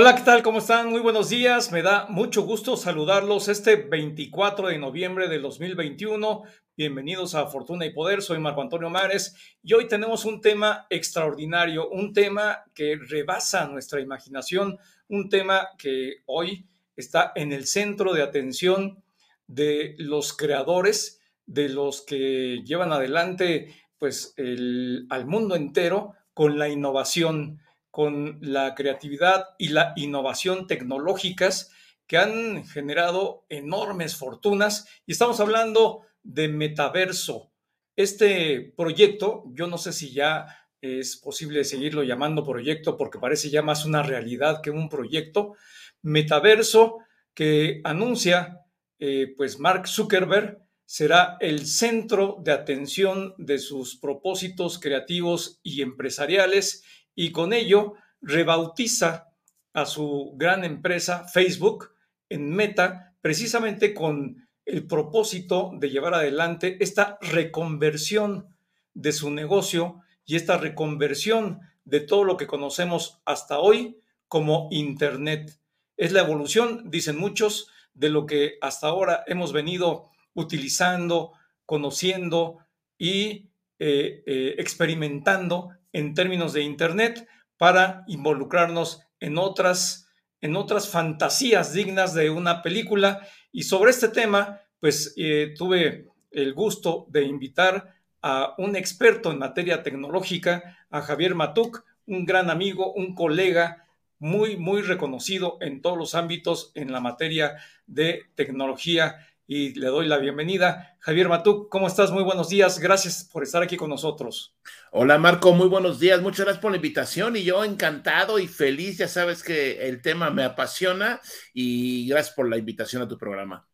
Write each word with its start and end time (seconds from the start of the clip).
Hola, 0.00 0.14
¿qué 0.14 0.22
tal? 0.22 0.44
¿Cómo 0.44 0.58
están? 0.58 0.90
Muy 0.90 1.00
buenos 1.00 1.28
días. 1.28 1.72
Me 1.72 1.82
da 1.82 2.06
mucho 2.08 2.42
gusto 2.42 2.76
saludarlos 2.76 3.48
este 3.48 3.74
24 3.74 4.68
de 4.68 4.78
noviembre 4.78 5.26
del 5.26 5.42
2021. 5.42 6.44
Bienvenidos 6.76 7.34
a 7.34 7.48
Fortuna 7.48 7.84
y 7.84 7.92
Poder. 7.92 8.22
Soy 8.22 8.38
Marco 8.38 8.62
Antonio 8.62 8.90
Mares 8.90 9.34
y 9.60 9.74
hoy 9.74 9.88
tenemos 9.88 10.24
un 10.24 10.40
tema 10.40 10.86
extraordinario, 10.88 11.88
un 11.88 12.12
tema 12.12 12.62
que 12.72 12.96
rebasa 13.08 13.66
nuestra 13.66 14.00
imaginación, 14.00 14.78
un 15.08 15.28
tema 15.28 15.70
que 15.76 16.18
hoy 16.26 16.64
está 16.94 17.32
en 17.34 17.52
el 17.52 17.66
centro 17.66 18.14
de 18.14 18.22
atención 18.22 19.02
de 19.48 19.96
los 19.98 20.32
creadores, 20.32 21.20
de 21.44 21.70
los 21.70 22.02
que 22.02 22.62
llevan 22.64 22.92
adelante 22.92 23.74
pues 23.98 24.32
al 24.36 25.26
mundo 25.26 25.56
entero 25.56 26.12
con 26.34 26.56
la 26.56 26.68
innovación, 26.68 27.58
con 27.90 28.38
la 28.40 28.74
creatividad 28.74 29.46
y 29.58 29.68
la 29.68 29.92
innovación 29.96 30.66
tecnológicas 30.66 31.72
que 32.06 32.18
han 32.18 32.64
generado 32.64 33.44
enormes 33.48 34.16
fortunas. 34.16 34.86
Y 35.06 35.12
estamos 35.12 35.40
hablando 35.40 36.02
de 36.22 36.48
metaverso. 36.48 37.52
Este 37.96 38.72
proyecto, 38.76 39.44
yo 39.52 39.66
no 39.66 39.78
sé 39.78 39.92
si 39.92 40.12
ya 40.12 40.46
es 40.80 41.16
posible 41.16 41.64
seguirlo 41.64 42.02
llamando 42.04 42.44
proyecto 42.44 42.96
porque 42.96 43.18
parece 43.18 43.50
ya 43.50 43.62
más 43.62 43.84
una 43.84 44.02
realidad 44.02 44.60
que 44.62 44.70
un 44.70 44.88
proyecto, 44.88 45.54
metaverso 46.02 46.98
que 47.34 47.80
anuncia 47.84 48.60
eh, 48.98 49.34
pues 49.36 49.58
Mark 49.58 49.86
Zuckerberg 49.86 50.58
será 50.84 51.36
el 51.40 51.66
centro 51.66 52.38
de 52.40 52.52
atención 52.52 53.34
de 53.38 53.58
sus 53.58 53.96
propósitos 53.96 54.78
creativos 54.78 55.60
y 55.62 55.82
empresariales 55.82 56.82
y 57.18 57.32
con 57.32 57.52
ello 57.52 57.94
rebautiza 58.20 59.26
a 59.72 59.86
su 59.86 60.34
gran 60.36 60.64
empresa 60.64 61.26
Facebook 61.26 61.90
en 62.28 62.48
Meta 62.48 63.16
precisamente 63.20 63.92
con 63.92 64.48
el 64.64 64.86
propósito 64.86 65.72
de 65.74 65.90
llevar 65.90 66.14
adelante 66.14 66.76
esta 66.78 67.18
reconversión 67.20 68.54
de 68.94 69.10
su 69.10 69.32
negocio 69.32 70.00
y 70.26 70.36
esta 70.36 70.58
reconversión 70.58 71.58
de 71.84 71.98
todo 71.98 72.22
lo 72.22 72.36
que 72.36 72.46
conocemos 72.46 73.20
hasta 73.24 73.58
hoy 73.58 73.98
como 74.28 74.68
Internet. 74.70 75.58
Es 75.96 76.12
la 76.12 76.20
evolución, 76.20 76.88
dicen 76.88 77.18
muchos, 77.18 77.68
de 77.94 78.10
lo 78.10 78.26
que 78.26 78.58
hasta 78.60 78.86
ahora 78.86 79.24
hemos 79.26 79.52
venido 79.52 80.08
utilizando, 80.34 81.32
conociendo 81.66 82.58
y 82.96 83.50
eh, 83.80 84.22
eh, 84.24 84.54
experimentando 84.58 85.70
en 85.98 86.14
términos 86.14 86.52
de 86.52 86.62
Internet 86.62 87.26
para 87.56 88.04
involucrarnos 88.06 89.02
en 89.18 89.36
otras, 89.36 90.08
en 90.40 90.54
otras 90.54 90.88
fantasías 90.88 91.72
dignas 91.72 92.14
de 92.14 92.30
una 92.30 92.62
película. 92.62 93.26
Y 93.50 93.64
sobre 93.64 93.90
este 93.90 94.08
tema, 94.08 94.60
pues 94.78 95.12
eh, 95.16 95.54
tuve 95.56 96.06
el 96.30 96.54
gusto 96.54 97.06
de 97.08 97.24
invitar 97.24 97.94
a 98.22 98.54
un 98.58 98.76
experto 98.76 99.32
en 99.32 99.38
materia 99.38 99.82
tecnológica, 99.82 100.78
a 100.88 101.00
Javier 101.02 101.34
Matuk, 101.34 101.84
un 102.06 102.24
gran 102.24 102.48
amigo, 102.48 102.92
un 102.92 103.16
colega 103.16 103.84
muy, 104.20 104.56
muy 104.56 104.82
reconocido 104.82 105.58
en 105.60 105.82
todos 105.82 105.98
los 105.98 106.14
ámbitos 106.14 106.70
en 106.74 106.92
la 106.92 107.00
materia 107.00 107.56
de 107.86 108.22
tecnología 108.36 109.27
y 109.48 109.72
le 109.74 109.86
doy 109.86 110.06
la 110.06 110.18
bienvenida. 110.18 110.98
Javier 111.00 111.28
Matú, 111.30 111.68
¿cómo 111.70 111.86
estás? 111.86 112.12
Muy 112.12 112.22
buenos 112.22 112.50
días. 112.50 112.78
Gracias 112.78 113.24
por 113.32 113.42
estar 113.42 113.62
aquí 113.62 113.78
con 113.78 113.88
nosotros. 113.88 114.54
Hola 114.92 115.16
Marco, 115.16 115.52
muy 115.54 115.68
buenos 115.68 115.98
días. 115.98 116.20
Muchas 116.20 116.44
gracias 116.44 116.60
por 116.60 116.70
la 116.70 116.76
invitación 116.76 117.34
y 117.34 117.44
yo 117.44 117.64
encantado 117.64 118.38
y 118.38 118.46
feliz. 118.46 118.98
Ya 118.98 119.08
sabes 119.08 119.42
que 119.42 119.88
el 119.88 120.02
tema 120.02 120.28
me 120.28 120.44
apasiona 120.44 121.18
y 121.54 122.06
gracias 122.08 122.36
por 122.36 122.46
la 122.46 122.58
invitación 122.58 123.00
a 123.00 123.08
tu 123.08 123.16
programa. 123.16 123.66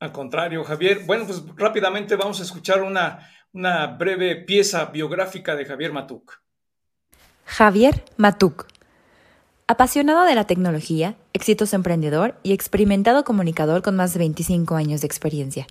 Al 0.00 0.12
contrario, 0.12 0.62
Javier. 0.64 1.00
Bueno, 1.06 1.24
pues 1.26 1.42
rápidamente 1.56 2.14
vamos 2.14 2.38
a 2.40 2.42
escuchar 2.42 2.82
una, 2.82 3.26
una 3.52 3.86
breve 3.86 4.36
pieza 4.36 4.84
biográfica 4.84 5.56
de 5.56 5.64
Javier 5.64 5.94
Matuk. 5.94 6.42
Javier 7.46 8.04
Matuk 8.18 8.66
Apasionado 9.72 10.24
de 10.24 10.34
la 10.34 10.46
tecnología, 10.46 11.16
exitoso 11.32 11.76
emprendedor 11.76 12.34
y 12.42 12.52
experimentado 12.52 13.24
comunicador 13.24 13.80
con 13.80 13.96
más 13.96 14.12
de 14.12 14.18
25 14.18 14.74
años 14.74 15.00
de 15.00 15.06
experiencia. 15.06 15.66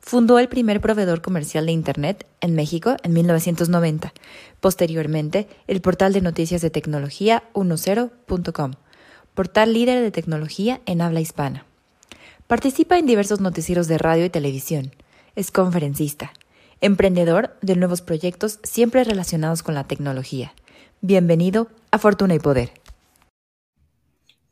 Fundó 0.00 0.38
el 0.38 0.48
primer 0.48 0.80
proveedor 0.80 1.20
comercial 1.20 1.66
de 1.66 1.72
Internet 1.72 2.26
en 2.40 2.54
México 2.54 2.96
en 3.02 3.12
1990. 3.12 4.14
Posteriormente, 4.60 5.46
el 5.66 5.82
portal 5.82 6.14
de 6.14 6.22
noticias 6.22 6.62
de 6.62 6.70
tecnología 6.70 7.44
10.com, 7.52 8.72
portal 9.34 9.74
líder 9.74 10.00
de 10.00 10.10
tecnología 10.10 10.80
en 10.86 11.02
habla 11.02 11.20
hispana. 11.20 11.66
Participa 12.46 12.96
en 12.96 13.04
diversos 13.04 13.40
noticieros 13.40 13.88
de 13.88 13.98
radio 13.98 14.24
y 14.24 14.30
televisión. 14.30 14.92
Es 15.36 15.50
conferencista, 15.50 16.32
emprendedor 16.80 17.58
de 17.60 17.76
nuevos 17.76 18.00
proyectos 18.00 18.58
siempre 18.62 19.04
relacionados 19.04 19.62
con 19.62 19.74
la 19.74 19.84
tecnología. 19.84 20.54
Bienvenido 21.02 21.68
a 21.90 21.98
Fortuna 21.98 22.34
y 22.36 22.38
Poder. 22.38 22.83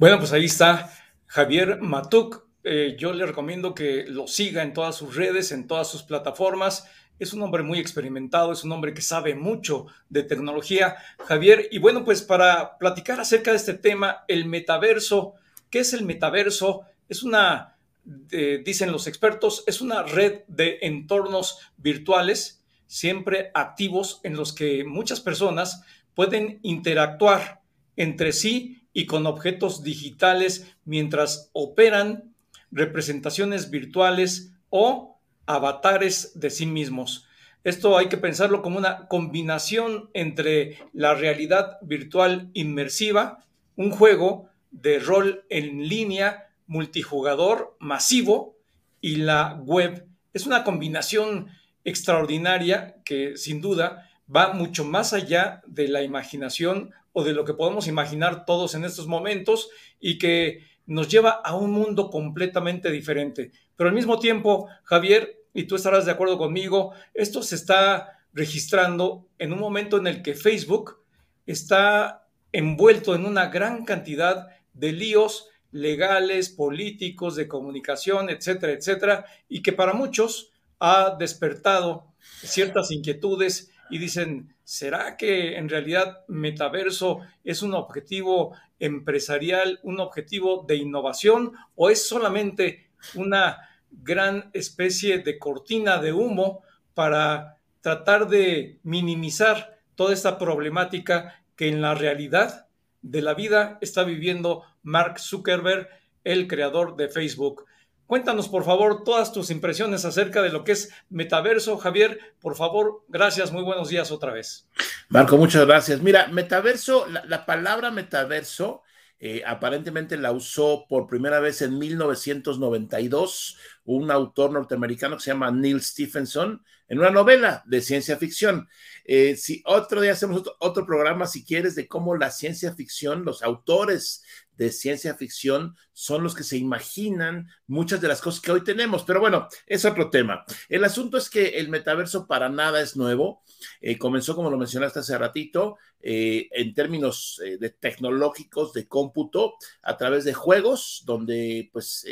Bueno, 0.02 0.18
pues 0.18 0.32
ahí 0.32 0.46
está 0.46 0.92
Javier 1.26 1.80
Matuk. 1.80 2.48
Eh, 2.64 2.96
yo 2.98 3.12
le 3.12 3.24
recomiendo 3.24 3.72
que 3.72 4.04
lo 4.08 4.26
siga 4.26 4.64
en 4.64 4.72
todas 4.72 4.96
sus 4.96 5.14
redes, 5.14 5.52
en 5.52 5.68
todas 5.68 5.88
sus 5.88 6.02
plataformas. 6.02 6.88
Es 7.20 7.32
un 7.32 7.40
hombre 7.40 7.62
muy 7.62 7.78
experimentado, 7.78 8.50
es 8.50 8.64
un 8.64 8.72
hombre 8.72 8.94
que 8.94 9.00
sabe 9.00 9.36
mucho 9.36 9.86
de 10.08 10.24
tecnología, 10.24 10.96
Javier. 11.24 11.68
Y 11.70 11.78
bueno, 11.78 12.04
pues 12.04 12.20
para 12.20 12.78
platicar 12.78 13.20
acerca 13.20 13.52
de 13.52 13.58
este 13.58 13.74
tema, 13.74 14.24
el 14.26 14.46
metaverso, 14.46 15.34
¿qué 15.70 15.78
es 15.78 15.92
el 15.92 16.04
metaverso? 16.04 16.80
Es 17.08 17.22
una, 17.22 17.76
dicen 18.04 18.90
los 18.90 19.06
expertos, 19.06 19.62
es 19.68 19.80
una 19.80 20.02
red 20.02 20.40
de 20.48 20.80
entornos 20.82 21.60
virtuales, 21.76 22.64
siempre 22.88 23.52
activos, 23.54 24.20
en 24.24 24.34
los 24.34 24.52
que 24.52 24.82
muchas 24.82 25.20
personas 25.20 25.84
pueden 26.16 26.58
interactuar 26.64 27.62
entre 27.94 28.32
sí 28.32 28.81
y 28.92 29.06
con 29.06 29.26
objetos 29.26 29.82
digitales 29.82 30.74
mientras 30.84 31.50
operan 31.52 32.34
representaciones 32.70 33.70
virtuales 33.70 34.52
o 34.70 35.18
avatares 35.46 36.38
de 36.38 36.50
sí 36.50 36.66
mismos. 36.66 37.26
Esto 37.64 37.96
hay 37.96 38.08
que 38.08 38.16
pensarlo 38.16 38.60
como 38.60 38.78
una 38.78 39.06
combinación 39.06 40.10
entre 40.14 40.78
la 40.92 41.14
realidad 41.14 41.78
virtual 41.82 42.50
inmersiva, 42.54 43.44
un 43.76 43.90
juego 43.90 44.48
de 44.70 44.98
rol 44.98 45.44
en 45.48 45.88
línea 45.88 46.48
multijugador 46.66 47.76
masivo 47.78 48.56
y 49.00 49.16
la 49.16 49.60
web. 49.62 50.06
Es 50.32 50.46
una 50.46 50.64
combinación 50.64 51.48
extraordinaria 51.84 52.96
que 53.04 53.36
sin 53.36 53.60
duda 53.60 54.10
va 54.34 54.54
mucho 54.54 54.84
más 54.84 55.12
allá 55.12 55.62
de 55.66 55.88
la 55.88 56.02
imaginación 56.02 56.92
o 57.12 57.24
de 57.24 57.32
lo 57.32 57.44
que 57.44 57.54
podemos 57.54 57.86
imaginar 57.86 58.44
todos 58.44 58.74
en 58.74 58.84
estos 58.84 59.06
momentos 59.06 59.70
y 60.00 60.18
que 60.18 60.66
nos 60.86 61.08
lleva 61.08 61.30
a 61.30 61.54
un 61.54 61.70
mundo 61.70 62.10
completamente 62.10 62.90
diferente. 62.90 63.52
Pero 63.76 63.88
al 63.88 63.94
mismo 63.94 64.18
tiempo, 64.18 64.68
Javier, 64.84 65.38
y 65.54 65.64
tú 65.64 65.76
estarás 65.76 66.06
de 66.06 66.12
acuerdo 66.12 66.38
conmigo, 66.38 66.92
esto 67.14 67.42
se 67.42 67.54
está 67.54 68.18
registrando 68.32 69.28
en 69.38 69.52
un 69.52 69.58
momento 69.58 69.98
en 69.98 70.06
el 70.06 70.22
que 70.22 70.34
Facebook 70.34 71.02
está 71.46 72.26
envuelto 72.52 73.14
en 73.14 73.26
una 73.26 73.46
gran 73.46 73.84
cantidad 73.84 74.48
de 74.72 74.92
líos 74.92 75.48
legales, 75.70 76.50
políticos, 76.50 77.34
de 77.36 77.48
comunicación, 77.48 78.30
etcétera, 78.30 78.72
etcétera, 78.72 79.26
y 79.48 79.62
que 79.62 79.72
para 79.72 79.94
muchos 79.94 80.50
ha 80.78 81.16
despertado 81.18 82.12
ciertas 82.42 82.90
inquietudes 82.90 83.71
y 83.92 83.98
dicen, 83.98 84.54
¿será 84.64 85.18
que 85.18 85.58
en 85.58 85.68
realidad 85.68 86.24
metaverso 86.26 87.20
es 87.44 87.60
un 87.60 87.74
objetivo 87.74 88.56
empresarial, 88.78 89.80
un 89.82 90.00
objetivo 90.00 90.64
de 90.66 90.76
innovación 90.76 91.52
o 91.74 91.90
es 91.90 92.08
solamente 92.08 92.88
una 93.14 93.68
gran 93.90 94.48
especie 94.54 95.18
de 95.18 95.38
cortina 95.38 95.98
de 95.98 96.14
humo 96.14 96.62
para 96.94 97.58
tratar 97.82 98.28
de 98.28 98.78
minimizar 98.82 99.78
toda 99.94 100.14
esta 100.14 100.38
problemática 100.38 101.44
que 101.54 101.68
en 101.68 101.82
la 101.82 101.94
realidad 101.94 102.68
de 103.02 103.20
la 103.20 103.34
vida 103.34 103.76
está 103.82 104.04
viviendo 104.04 104.62
Mark 104.82 105.20
Zuckerberg, 105.20 105.90
el 106.24 106.48
creador 106.48 106.96
de 106.96 107.10
Facebook? 107.10 107.66
Cuéntanos, 108.12 108.50
por 108.50 108.62
favor, 108.62 109.04
todas 109.04 109.32
tus 109.32 109.48
impresiones 109.48 110.04
acerca 110.04 110.42
de 110.42 110.50
lo 110.50 110.64
que 110.64 110.72
es 110.72 110.90
metaverso. 111.08 111.78
Javier, 111.78 112.20
por 112.42 112.56
favor, 112.56 113.06
gracias, 113.08 113.52
muy 113.52 113.62
buenos 113.62 113.88
días 113.88 114.10
otra 114.10 114.34
vez. 114.34 114.68
Marco, 115.08 115.38
muchas 115.38 115.64
gracias. 115.64 116.02
Mira, 116.02 116.26
metaverso, 116.26 117.06
la, 117.06 117.46
palabra 117.46 117.90
metaverso 117.90 118.82
eh, 119.18 119.42
aparentemente 119.46 120.18
la 120.18 120.30
usó 120.30 120.84
por 120.90 121.06
primera 121.06 121.40
vez 121.40 121.62
en 121.62 121.78
1992 121.78 123.56
un 123.84 124.10
autor 124.10 124.52
norteamericano 124.52 125.16
que 125.16 125.22
se 125.22 125.30
llama 125.30 125.50
Neil 125.50 125.80
Stephenson 125.80 126.62
en 126.88 126.98
una 126.98 127.08
novela 127.08 127.62
de 127.64 127.80
ciencia 127.80 128.18
ficción. 128.18 128.68
Eh, 129.06 129.36
si 129.36 129.62
otro 129.64 130.02
día 130.02 130.12
hacemos 130.12 130.40
otro, 130.40 130.54
otro, 130.58 130.84
programa, 130.84 131.26
si 131.26 131.46
quieres, 131.46 131.74
de 131.76 131.88
cómo 131.88 132.14
la 132.14 132.30
ciencia 132.30 132.74
ficción, 132.74 133.24
los 133.24 133.42
autores 133.42 134.22
de 134.62 134.70
ciencia 134.70 135.14
ficción 135.16 135.76
son 135.92 136.22
los 136.22 136.34
que 136.34 136.44
se 136.44 136.56
imaginan 136.56 137.48
muchas 137.66 138.00
de 138.00 138.08
las 138.08 138.20
cosas 138.20 138.40
que 138.40 138.52
hoy 138.52 138.62
tenemos. 138.62 139.02
Pero 139.04 139.20
bueno, 139.20 139.48
es 139.66 139.84
otro 139.84 140.08
tema. 140.08 140.44
El 140.68 140.84
asunto 140.84 141.18
es 141.18 141.28
que 141.28 141.58
el 141.58 141.68
metaverso 141.68 142.26
para 142.26 142.48
nada 142.48 142.80
es 142.80 142.96
nuevo. 142.96 143.42
Eh, 143.80 143.98
comenzó, 143.98 144.34
como 144.36 144.50
lo 144.50 144.58
mencionaste 144.58 145.00
hace 145.00 145.18
ratito, 145.18 145.78
eh, 146.00 146.48
en 146.52 146.74
términos 146.74 147.40
eh, 147.44 147.58
de 147.58 147.70
tecnológicos 147.70 148.72
de 148.72 148.86
cómputo 148.86 149.54
a 149.82 149.96
través 149.96 150.24
de 150.24 150.34
juegos, 150.34 151.02
donde 151.04 151.68
pues 151.72 152.04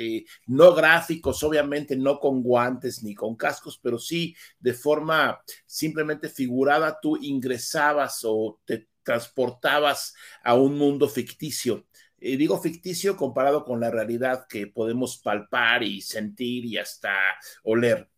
no 0.46 0.74
gráficos, 0.74 1.42
obviamente 1.42 1.96
no 1.96 2.18
con 2.18 2.42
guantes 2.42 3.02
ni 3.02 3.14
con 3.14 3.36
cascos, 3.36 3.78
pero 3.82 3.98
sí 3.98 4.34
de 4.58 4.74
forma 4.74 5.40
simplemente 5.66 6.28
figurada, 6.28 6.98
tú 7.00 7.16
ingresabas 7.16 8.20
o 8.24 8.60
te 8.64 8.88
transportabas 9.02 10.14
a 10.42 10.54
un 10.54 10.76
mundo 10.76 11.08
ficticio. 11.08 11.86
Y 12.20 12.36
digo 12.36 12.60
ficticio 12.60 13.16
comparado 13.16 13.64
con 13.64 13.80
la 13.80 13.90
realidad 13.90 14.46
que 14.48 14.66
podemos 14.66 15.18
palpar 15.18 15.82
y 15.82 16.02
sentir 16.02 16.66
y 16.66 16.76
hasta 16.78 17.14
oler. 17.62 18.08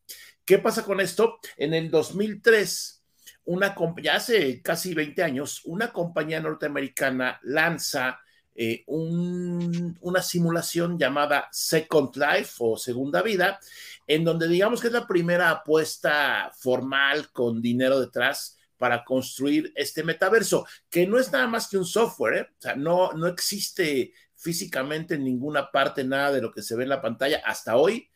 ¿Qué 0.44 0.58
pasa 0.58 0.84
con 0.84 1.00
esto? 1.00 1.38
En 1.56 1.72
el 1.72 1.90
2003, 1.90 3.04
una, 3.44 3.76
ya 4.02 4.16
hace 4.16 4.60
casi 4.60 4.92
20 4.92 5.22
años, 5.22 5.62
una 5.64 5.92
compañía 5.92 6.40
norteamericana 6.40 7.38
lanza 7.42 8.20
eh, 8.54 8.84
una 8.86 10.20
simulación 10.20 10.98
llamada 10.98 11.48
Second 11.52 12.16
Life 12.16 12.54
o 12.58 12.76
Segunda 12.76 13.22
Vida, 13.22 13.58
en 14.06 14.24
donde 14.24 14.46
digamos 14.46 14.80
que 14.80 14.88
es 14.88 14.92
la 14.92 15.06
primera 15.06 15.50
apuesta 15.50 16.50
formal 16.58 17.30
con 17.32 17.62
dinero 17.62 17.98
detrás 17.98 18.58
para 18.82 19.04
construir 19.04 19.72
este 19.76 20.02
metaverso, 20.02 20.66
que 20.90 21.06
no 21.06 21.16
es 21.16 21.30
nada 21.30 21.46
más 21.46 21.68
que 21.68 21.78
un 21.78 21.84
software, 21.84 22.34
¿eh? 22.34 22.48
o 22.50 22.60
sea, 22.60 22.74
no, 22.74 23.12
no 23.12 23.28
existe 23.28 24.12
físicamente 24.34 25.14
en 25.14 25.22
ninguna 25.22 25.70
parte 25.70 26.02
nada 26.02 26.32
de 26.32 26.42
lo 26.42 26.50
que 26.50 26.62
se 26.62 26.74
ve 26.74 26.82
en 26.82 26.88
la 26.88 27.00
pantalla 27.00 27.40
hasta 27.44 27.76
hoy. 27.76 28.10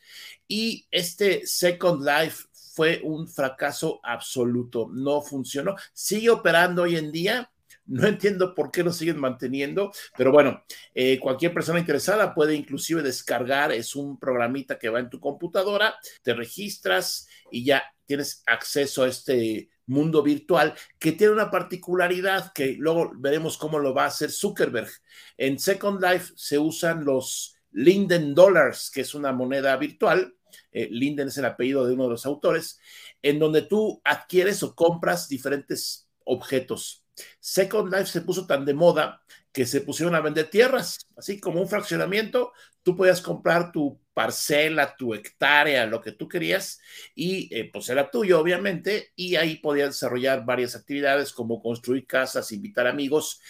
Y 0.49 0.89
este 0.91 1.47
Second 1.47 2.05
Life 2.05 2.47
fue 2.75 3.01
un 3.05 3.29
fracaso 3.29 4.01
absoluto, 4.03 4.89
no 4.93 5.23
funcionó, 5.23 5.77
sigue 5.93 6.31
operando 6.31 6.83
hoy 6.83 6.97
en 6.97 7.13
día. 7.13 7.49
No 7.85 8.09
entiendo 8.09 8.53
por 8.53 8.73
qué 8.73 8.83
lo 8.83 8.93
siguen 8.93 9.21
manteniendo, 9.21 9.93
pero 10.19 10.33
bueno, 10.33 10.65
eh, 10.93 11.21
cualquier 11.21 11.55
persona 11.55 11.79
interesada 11.79 12.35
puede 12.35 12.57
inclusive 12.57 13.05
descargar, 13.05 13.71
es 13.71 13.95
un 13.95 14.19
programita 14.19 14.81
que 14.81 14.89
va 14.89 14.99
en 14.99 15.11
tu 15.11 15.21
computadora, 15.21 15.95
te 16.25 16.35
registras 16.35 17.29
y 17.53 17.65
ya 17.65 17.85
tienes 18.05 18.43
acceso 18.47 19.05
a 19.05 19.09
este 19.09 19.71
mundo 19.87 20.23
virtual 20.23 20.75
que 20.99 21.13
tiene 21.13 21.33
una 21.33 21.51
particularidad 21.51 22.53
que 22.53 22.77
luego 22.79 23.13
veremos 23.17 23.57
cómo 23.57 23.79
lo 23.79 23.95
va 23.95 24.05
a 24.05 24.09
hacer 24.09 24.31
Zuckerberg. 24.31 24.91
En 25.37 25.59
Second 25.59 26.03
Life 26.03 26.33
se 26.37 26.59
usan 26.59 27.05
los 27.05 27.57
Linden 27.73 28.35
Dollars, 28.35 28.91
que 28.91 29.03
es 29.03 29.15
una 29.15 29.33
moneda 29.33 29.77
virtual. 29.77 30.35
Eh, 30.73 30.89
Linden 30.91 31.29
es 31.29 31.39
el 31.39 31.45
apellido 31.45 31.87
de 31.87 31.95
uno 31.95 32.05
de 32.05 32.11
los 32.11 32.27
autores, 32.27 32.79
en 33.23 33.39
donde 33.39 33.63
tú 33.63 34.01
adquieres 34.05 34.63
o 34.63 34.75
compras 34.75 35.29
diferentes 35.29 36.09
objetos. 36.25 37.05
Second 37.41 37.93
Life 37.93 38.07
se 38.07 38.21
puso 38.21 38.47
tan 38.47 38.65
de 38.65 38.75
moda 38.75 39.23
que 39.57 39.65
se 39.65 39.81
pusieron 39.81 40.15
a 40.15 40.21
vender 40.21 40.51
tierras, 40.51 40.99
así 41.17 41.41
como 41.41 41.63
un 41.63 41.67
fraccionamiento. 41.67 42.53
Tú 42.83 42.95
podías 42.95 43.23
comprar 43.23 43.73
tu 43.73 43.99
parcela, 44.13 44.95
tu 44.99 45.15
hectárea, 45.15 45.87
lo 45.87 46.03
que 46.03 46.13
tú 46.13 46.29
querías, 46.29 46.79
y 47.15 47.49
eh, 47.57 47.71
pues 47.73 47.89
era 47.89 48.11
tuyo, 48.11 48.39
obviamente, 48.39 49.13
y 49.17 49.37
ahí 49.37 49.57
podías 49.57 49.89
desarrollar 49.89 50.45
varias 50.45 50.77
actividades 50.77 51.33
como 51.33 51.63
construir 51.63 52.07
casas, 52.07 52.53
invitar 52.53 52.87
amigos. 52.87 53.41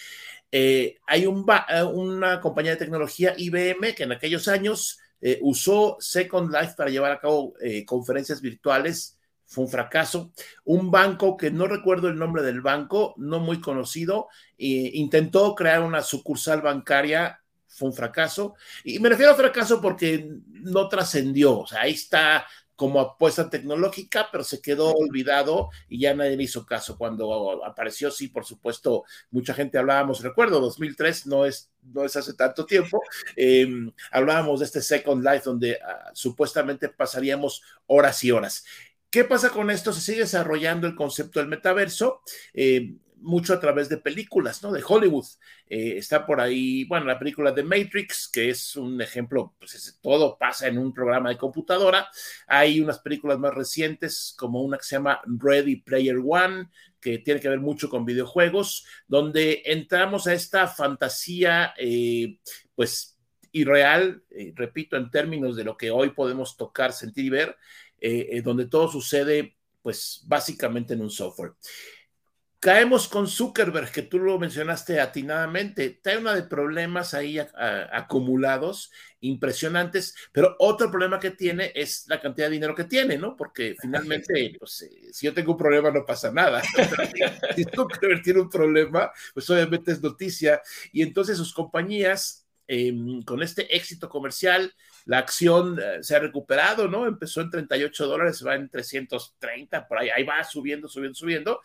Eh, 0.52 0.96
hay 1.08 1.24
eh, 1.24 1.82
una 1.92 2.40
compañía 2.40 2.70
de 2.70 2.76
tecnología 2.76 3.34
IBM 3.36 3.92
que 3.96 4.04
en 4.04 4.12
aquellos 4.12 4.46
años 4.46 5.00
usó 5.40 5.96
Second 5.98 6.52
Life 6.52 6.74
para 6.76 6.90
llevar 6.90 7.10
a 7.10 7.18
cabo 7.18 7.54
conferencias 7.84 8.40
virtuales 8.40 9.15
fue 9.46 9.64
un 9.64 9.70
fracaso. 9.70 10.32
Un 10.64 10.90
banco 10.90 11.36
que 11.36 11.50
no 11.50 11.66
recuerdo 11.66 12.08
el 12.08 12.18
nombre 12.18 12.42
del 12.42 12.60
banco, 12.60 13.14
no 13.16 13.40
muy 13.40 13.60
conocido, 13.60 14.28
intentó 14.58 15.54
crear 15.54 15.82
una 15.82 16.02
sucursal 16.02 16.62
bancaria, 16.62 17.40
fue 17.66 17.88
un 17.88 17.94
fracaso. 17.94 18.54
Y 18.84 18.98
me 18.98 19.08
refiero 19.08 19.32
a 19.32 19.36
fracaso 19.36 19.80
porque 19.80 20.28
no 20.48 20.88
trascendió, 20.88 21.60
o 21.60 21.66
sea, 21.66 21.82
ahí 21.82 21.92
está 21.92 22.46
como 22.76 23.00
apuesta 23.00 23.48
tecnológica, 23.48 24.28
pero 24.30 24.44
se 24.44 24.60
quedó 24.60 24.92
olvidado 24.92 25.70
y 25.88 26.00
ya 26.00 26.14
nadie 26.14 26.36
le 26.36 26.42
hizo 26.42 26.66
caso. 26.66 26.98
Cuando 26.98 27.64
apareció, 27.64 28.10
sí, 28.10 28.28
por 28.28 28.44
supuesto, 28.44 29.04
mucha 29.30 29.54
gente 29.54 29.78
hablábamos, 29.78 30.22
recuerdo, 30.22 30.60
2003 30.60 31.26
no 31.26 31.46
es, 31.46 31.70
no 31.82 32.04
es 32.04 32.14
hace 32.16 32.34
tanto 32.34 32.66
tiempo, 32.66 33.00
em, 33.34 33.90
hablábamos 34.12 34.60
de 34.60 34.66
este 34.66 34.82
Second 34.82 35.24
Life 35.24 35.44
donde 35.44 35.78
ah, 35.82 36.10
supuestamente 36.12 36.90
pasaríamos 36.90 37.62
horas 37.86 38.22
y 38.22 38.30
horas. 38.30 38.64
¿Qué 39.16 39.24
pasa 39.24 39.48
con 39.48 39.70
esto? 39.70 39.94
Se 39.94 40.02
sigue 40.02 40.18
desarrollando 40.18 40.86
el 40.86 40.94
concepto 40.94 41.40
del 41.40 41.48
metaverso. 41.48 42.20
Eh, 42.52 42.96
mucho 43.16 43.54
a 43.54 43.60
través 43.60 43.88
de 43.88 43.96
películas, 43.96 44.62
¿no? 44.62 44.70
De 44.70 44.84
Hollywood. 44.86 45.24
Eh, 45.70 45.94
está 45.96 46.26
por 46.26 46.38
ahí, 46.38 46.84
bueno, 46.84 47.06
la 47.06 47.18
película 47.18 47.50
de 47.50 47.62
Matrix, 47.62 48.28
que 48.30 48.50
es 48.50 48.76
un 48.76 49.00
ejemplo, 49.00 49.54
pues 49.58 49.98
todo 50.02 50.36
pasa 50.36 50.66
en 50.66 50.76
un 50.76 50.92
programa 50.92 51.30
de 51.30 51.38
computadora. 51.38 52.10
Hay 52.46 52.78
unas 52.78 52.98
películas 52.98 53.38
más 53.38 53.54
recientes, 53.54 54.34
como 54.38 54.60
una 54.60 54.76
que 54.76 54.84
se 54.84 54.96
llama 54.96 55.22
Ready 55.24 55.76
Player 55.76 56.18
One, 56.22 56.68
que 57.00 57.16
tiene 57.16 57.40
que 57.40 57.48
ver 57.48 57.60
mucho 57.60 57.88
con 57.88 58.04
videojuegos, 58.04 58.84
donde 59.08 59.62
entramos 59.64 60.26
a 60.26 60.34
esta 60.34 60.68
fantasía, 60.68 61.72
eh, 61.78 62.38
pues, 62.74 63.14
irreal, 63.52 64.22
repito, 64.54 64.98
en 64.98 65.10
términos 65.10 65.56
de 65.56 65.64
lo 65.64 65.78
que 65.78 65.90
hoy 65.90 66.10
podemos 66.10 66.58
tocar, 66.58 66.92
sentir 66.92 67.24
y 67.24 67.30
ver, 67.30 67.56
eh, 68.00 68.28
eh, 68.30 68.42
donde 68.42 68.66
todo 68.66 68.88
sucede, 68.88 69.56
pues 69.82 70.22
básicamente 70.26 70.94
en 70.94 71.02
un 71.02 71.10
software. 71.10 71.52
Caemos 72.58 73.06
con 73.06 73.28
Zuckerberg, 73.28 73.92
que 73.92 74.02
tú 74.02 74.18
lo 74.18 74.38
mencionaste 74.38 74.98
atinadamente. 74.98 76.00
Trae 76.02 76.18
una 76.18 76.34
de 76.34 76.42
problemas 76.42 77.12
ahí 77.14 77.38
acumulados, 77.38 78.90
impresionantes, 79.20 80.16
pero 80.32 80.56
otro 80.58 80.90
problema 80.90 81.20
que 81.20 81.30
tiene 81.30 81.70
es 81.74 82.06
la 82.08 82.20
cantidad 82.20 82.48
de 82.48 82.54
dinero 82.54 82.74
que 82.74 82.84
tiene, 82.84 83.18
¿no? 83.18 83.36
Porque 83.36 83.76
finalmente, 83.80 84.56
pues, 84.58 84.82
eh, 84.82 85.12
si 85.12 85.26
yo 85.26 85.34
tengo 85.34 85.52
un 85.52 85.58
problema, 85.58 85.90
no 85.90 86.04
pasa 86.04 86.32
nada. 86.32 86.62
si 87.54 87.64
Zuckerberg 87.64 88.22
tiene 88.22 88.40
un 88.40 88.50
problema, 88.50 89.12
pues 89.34 89.48
obviamente 89.50 89.92
es 89.92 90.02
noticia. 90.02 90.60
Y 90.92 91.02
entonces 91.02 91.36
sus 91.36 91.52
compañías, 91.52 92.46
em, 92.66 93.22
con 93.22 93.42
este 93.42 93.76
éxito 93.76 94.08
comercial, 94.08 94.74
la 95.06 95.18
acción 95.18 95.78
eh, 95.80 96.02
se 96.02 96.14
ha 96.14 96.18
recuperado, 96.18 96.88
¿no? 96.88 97.06
Empezó 97.06 97.40
en 97.40 97.50
38 97.50 98.06
dólares, 98.06 98.44
va 98.44 98.54
en 98.54 98.68
330, 98.68 99.88
por 99.88 99.98
ahí, 99.98 100.10
ahí 100.10 100.24
va 100.24 100.42
subiendo, 100.44 100.88
subiendo, 100.88 101.14
subiendo. 101.14 101.60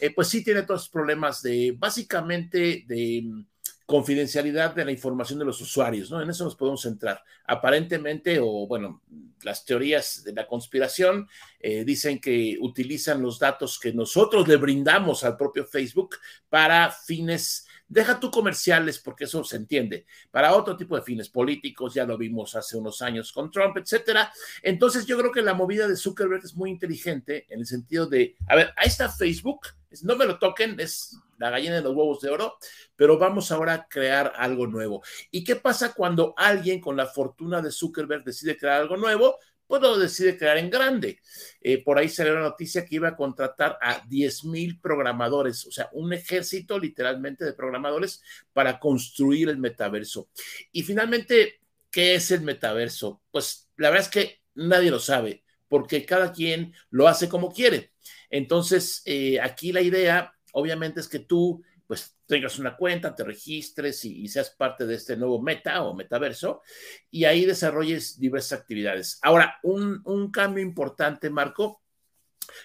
Eh, 0.00 0.14
pues 0.14 0.28
sí 0.28 0.44
tiene 0.44 0.62
todos 0.62 0.82
los 0.82 0.88
problemas 0.88 1.42
de, 1.42 1.74
básicamente, 1.76 2.84
de 2.86 3.22
mm, 3.24 3.46
confidencialidad 3.86 4.74
de 4.74 4.84
la 4.84 4.92
información 4.92 5.38
de 5.38 5.46
los 5.46 5.60
usuarios, 5.62 6.10
¿no? 6.10 6.20
En 6.20 6.28
eso 6.28 6.44
nos 6.44 6.54
podemos 6.54 6.82
centrar. 6.82 7.22
Aparentemente, 7.46 8.38
o 8.38 8.66
bueno, 8.66 9.02
las 9.42 9.64
teorías 9.64 10.22
de 10.24 10.34
la 10.34 10.46
conspiración 10.46 11.26
eh, 11.58 11.84
dicen 11.84 12.20
que 12.20 12.58
utilizan 12.60 13.22
los 13.22 13.38
datos 13.38 13.78
que 13.78 13.94
nosotros 13.94 14.46
le 14.46 14.56
brindamos 14.56 15.24
al 15.24 15.38
propio 15.38 15.64
Facebook 15.64 16.16
para 16.50 16.90
fines 16.90 17.66
Deja 17.88 18.20
tú 18.20 18.30
comerciales, 18.30 18.98
porque 18.98 19.24
eso 19.24 19.42
se 19.44 19.56
entiende. 19.56 20.06
Para 20.30 20.54
otro 20.54 20.76
tipo 20.76 20.94
de 20.94 21.02
fines 21.02 21.28
políticos, 21.30 21.94
ya 21.94 22.04
lo 22.04 22.18
vimos 22.18 22.54
hace 22.54 22.76
unos 22.76 23.00
años 23.02 23.32
con 23.32 23.50
Trump, 23.50 23.76
etcétera. 23.78 24.30
Entonces, 24.62 25.06
yo 25.06 25.18
creo 25.18 25.32
que 25.32 25.42
la 25.42 25.54
movida 25.54 25.88
de 25.88 25.96
Zuckerberg 25.96 26.44
es 26.44 26.54
muy 26.54 26.70
inteligente 26.70 27.46
en 27.48 27.60
el 27.60 27.66
sentido 27.66 28.06
de, 28.06 28.36
a 28.46 28.56
ver, 28.56 28.72
ahí 28.76 28.88
está 28.88 29.08
Facebook, 29.08 29.60
no 30.02 30.16
me 30.16 30.26
lo 30.26 30.38
toquen, 30.38 30.78
es 30.78 31.18
la 31.38 31.50
gallina 31.50 31.76
de 31.76 31.82
los 31.82 31.94
huevos 31.94 32.20
de 32.20 32.30
oro, 32.30 32.58
pero 32.96 33.18
vamos 33.18 33.50
ahora 33.52 33.72
a 33.74 33.88
crear 33.88 34.32
algo 34.36 34.66
nuevo. 34.66 35.02
¿Y 35.30 35.44
qué 35.44 35.56
pasa 35.56 35.94
cuando 35.94 36.34
alguien 36.36 36.80
con 36.80 36.96
la 36.96 37.06
fortuna 37.06 37.62
de 37.62 37.70
Zuckerberg 37.70 38.24
decide 38.24 38.56
crear 38.56 38.80
algo 38.80 38.96
nuevo? 38.96 39.36
Pues 39.68 39.82
lo 39.82 39.98
decide 39.98 40.36
crear 40.36 40.58
en 40.58 40.70
grande. 40.70 41.20
Eh, 41.60 41.84
por 41.84 41.98
ahí 41.98 42.08
salió 42.08 42.34
la 42.34 42.40
noticia 42.40 42.84
que 42.84 42.96
iba 42.96 43.08
a 43.08 43.16
contratar 43.16 43.78
a 43.80 44.02
10 44.08 44.44
mil 44.44 44.80
programadores, 44.80 45.66
o 45.66 45.70
sea, 45.70 45.90
un 45.92 46.12
ejército 46.12 46.78
literalmente 46.78 47.44
de 47.44 47.52
programadores 47.52 48.22
para 48.52 48.80
construir 48.80 49.50
el 49.50 49.58
metaverso. 49.58 50.30
Y 50.72 50.82
finalmente, 50.82 51.60
¿qué 51.90 52.14
es 52.16 52.30
el 52.30 52.40
metaverso? 52.40 53.22
Pues 53.30 53.70
la 53.76 53.90
verdad 53.90 54.06
es 54.06 54.10
que 54.10 54.40
nadie 54.54 54.90
lo 54.90 54.98
sabe, 54.98 55.44
porque 55.68 56.04
cada 56.04 56.32
quien 56.32 56.74
lo 56.90 57.06
hace 57.06 57.28
como 57.28 57.52
quiere. 57.52 57.92
Entonces, 58.30 59.02
eh, 59.04 59.38
aquí 59.40 59.72
la 59.72 59.82
idea, 59.82 60.32
obviamente, 60.52 61.00
es 61.00 61.08
que 61.08 61.20
tú 61.20 61.62
pues 61.86 62.17
tengas 62.28 62.58
una 62.58 62.76
cuenta, 62.76 63.14
te 63.14 63.24
registres 63.24 64.04
y, 64.04 64.28
seas 64.28 64.50
parte 64.50 64.86
de 64.86 64.94
este 64.94 65.16
nuevo 65.16 65.40
meta 65.40 65.82
o 65.82 65.94
metaverso 65.94 66.62
y 67.10 67.24
ahí 67.24 67.44
desarrolles 67.44 68.20
diversas 68.20 68.60
actividades. 68.60 69.18
Ahora, 69.22 69.58
un, 69.62 70.30
cambio 70.30 70.62
importante, 70.62 71.30
Marco, 71.30 71.82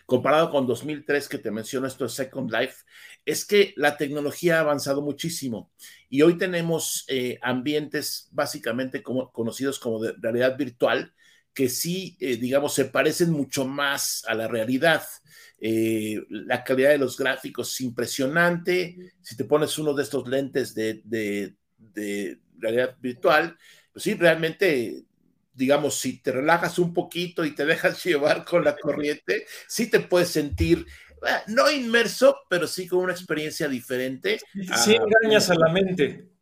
comparado 0.06 0.52
con 0.52 0.68
2003 0.68 1.30
que 1.30 1.38
te 1.38 1.50
menciono 1.50 1.88
esto 1.88 2.04
de 2.04 2.10
Second 2.10 2.52
Life, 2.52 2.84
es 3.26 3.46
que 3.46 3.74
la 3.78 3.96
tecnología 3.96 4.58
ha 4.58 4.62
avanzado 4.62 5.02
muchísimo 5.02 5.72
y 6.10 6.22
hoy 6.22 6.38
tenemos 6.38 7.06
eh, 7.08 7.40
ambientes 7.42 8.28
básicamente 8.32 9.02
como, 9.02 9.32
conocidos 9.32 9.80
como 9.80 10.02
de 10.02 10.14
realidad 10.20 10.58
virtual 10.58 11.14
que 11.54 11.70
sí, 11.70 12.18
eh, 12.20 12.38
digamos, 12.38 12.74
se 12.74 12.86
parecen 12.86 13.32
mucho 13.32 13.66
más 13.66 14.24
a 14.28 14.34
la 14.34 14.48
realidad. 14.48 15.04
Eh, 15.60 16.22
la 16.30 16.64
calidad 16.64 16.90
de 16.90 16.98
los 16.98 17.18
gráficos 17.18 17.72
es 17.74 17.82
impresionante. 17.82 19.14
Si 19.22 19.38
te 19.38 19.46
pones 19.46 19.78
uno 19.78 19.94
de 19.94 20.04
estos 20.04 20.28
lentes 20.28 20.74
de, 20.74 21.02
de, 21.04 21.56
de 21.78 22.40
realidad 22.58 22.98
virtual, 23.00 23.58
pues 23.92 24.04
sí, 24.04 24.16
realmente 24.16 25.06
digamos, 25.54 25.96
si 26.00 26.20
te 26.20 26.32
relajas 26.32 26.80
un 26.80 26.94
poquito 26.94 27.46
y 27.46 27.54
te 27.54 27.66
dejas 27.66 28.04
llevar 28.06 28.44
con 28.44 28.64
la 28.64 28.76
corriente, 28.76 29.46
sí 29.68 29.90
te 29.90 30.00
puedes 30.00 30.30
sentir, 30.30 30.86
eh, 31.28 31.42
no 31.48 31.72
inmerso, 31.72 32.38
pero 32.50 32.68
sí 32.68 32.88
con 32.88 33.00
una 33.00 33.14
experiencia 33.14 33.68
diferente. 33.68 34.40
Sí, 34.84 34.96
engañas 34.96 35.50
a 35.50 35.56
la 35.56 35.72
mente. 35.72 36.33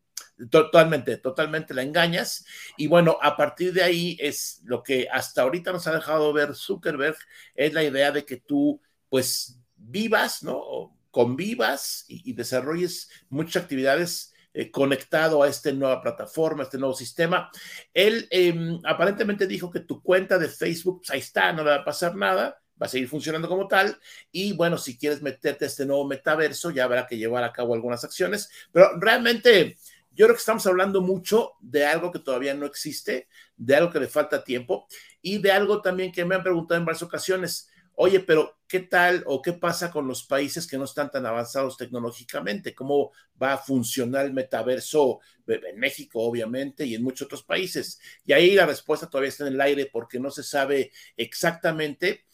Totalmente, 0.50 1.18
totalmente 1.18 1.74
la 1.74 1.84
engañas. 1.84 2.46
Y 2.78 2.88
bueno, 2.88 3.18
a 3.22 3.36
partir 3.38 3.74
de 3.74 3.84
ahí 3.84 4.18
es 4.20 4.62
lo 4.64 4.82
que 4.82 5.08
hasta 5.12 5.44
ahorita 5.44 5.72
nos 5.72 5.86
ha 5.88 5.94
dejado 5.94 6.34
ver 6.34 6.56
Zuckerberg, 6.56 7.18
es 7.54 7.74
la 7.74 7.84
idea 7.84 8.12
de 8.12 8.26
que 8.26 8.38
tú, 8.38 8.82
pues, 9.10 9.60
vivas, 9.76 10.44
¿no? 10.44 10.98
Convivas 11.12 12.06
y, 12.08 12.34
desarrolles 12.34 13.10
muchas 13.30 13.64
actividades 13.64 14.34
eh, 14.54 14.72
conectado 14.72 15.44
a 15.44 15.48
esta 15.48 15.72
nueva 15.72 16.02
plataforma, 16.02 16.64
este 16.64 16.78
nuevo 16.78 16.94
sistema. 16.94 17.52
Él 17.94 18.28
em, 18.32 18.80
aparentemente 18.86 19.48
dijo 19.48 19.70
que 19.70 19.82
tu 19.82 20.02
cuenta 20.02 20.38
de 20.40 20.48
Facebook, 20.48 21.02
pues 21.02 21.12
ahí 21.12 21.20
está, 21.20 21.54
no 21.54 21.64
le 21.64 21.72
va 21.72 21.76
a 21.78 21.86
pasar 21.86 22.16
nada, 22.16 22.62
va 22.82 22.86
a 22.88 22.90
seguir 22.90 23.08
funcionando 23.08 23.48
como 23.48 23.68
tal. 23.68 23.98
Y 24.32 24.54
bueno, 24.54 24.78
si 24.78 24.98
quieres 24.98 25.22
meterte 25.22 25.66
a 25.66 25.68
este 25.68 25.86
nuevo 25.86 26.06
metaverso, 26.08 26.72
ya 26.72 26.86
habrá 26.86 27.06
que 27.06 27.18
llevar 27.18 27.44
a 27.44 27.54
cabo 27.54 27.76
algunas 27.76 28.04
acciones, 28.04 28.50
pero 28.72 28.98
realmente... 29.00 29.78
Yo 30.12 30.26
creo 30.26 30.36
que 30.36 30.42
estamos 30.42 30.66
hablando 30.68 31.02
mucho 31.02 31.54
de 31.62 31.86
algo 31.86 32.12
que 32.12 32.20
todavía 32.20 32.54
no 32.54 32.66
existe, 32.66 33.28
de 33.56 33.76
algo 33.76 33.92
que 33.92 34.00
le 34.00 34.08
falta 34.08 34.44
tiempo 34.44 34.88
y 35.22 35.38
de 35.40 35.52
algo 35.52 35.82
también 35.82 36.12
que 36.12 36.26
me 36.26 36.36
han 36.36 36.44
preguntado 36.44 36.80
en 36.80 36.86
varias 36.86 37.04
ocasiones 37.04 37.72
oye, 37.96 38.20
pero 38.20 38.58
¿qué 38.68 38.80
tal 38.80 39.24
o 39.28 39.42
qué 39.42 39.54
pasa 39.54 39.92
con 39.92 40.08
los 40.08 40.24
países 40.24 40.66
que 40.66 40.78
no 40.78 40.86
están 40.86 41.12
tan 41.12 41.26
avanzados 41.26 41.78
tecnológicamente? 41.78 42.74
¿Cómo 42.74 43.12
va 43.42 43.54
a 43.54 43.58
funcionar 43.58 44.26
el 44.26 44.34
metaverso 44.34 45.20
en 45.46 45.80
México, 45.80 46.20
obviamente, 46.22 46.86
y 46.86 46.96
en 46.96 47.04
muchos 47.04 47.26
otros 47.26 47.44
países? 47.44 48.00
Y 48.26 48.34
ahí 48.34 48.56
la 48.56 48.66
respuesta 48.66 49.10
todavía 49.10 49.30
está 49.30 49.46
en 49.46 49.54
el 49.54 49.62
aire 49.62 49.90
porque 49.92 50.20
no 50.20 50.32
se 50.32 50.44
sabe 50.44 50.92
exactamente. 51.18 52.26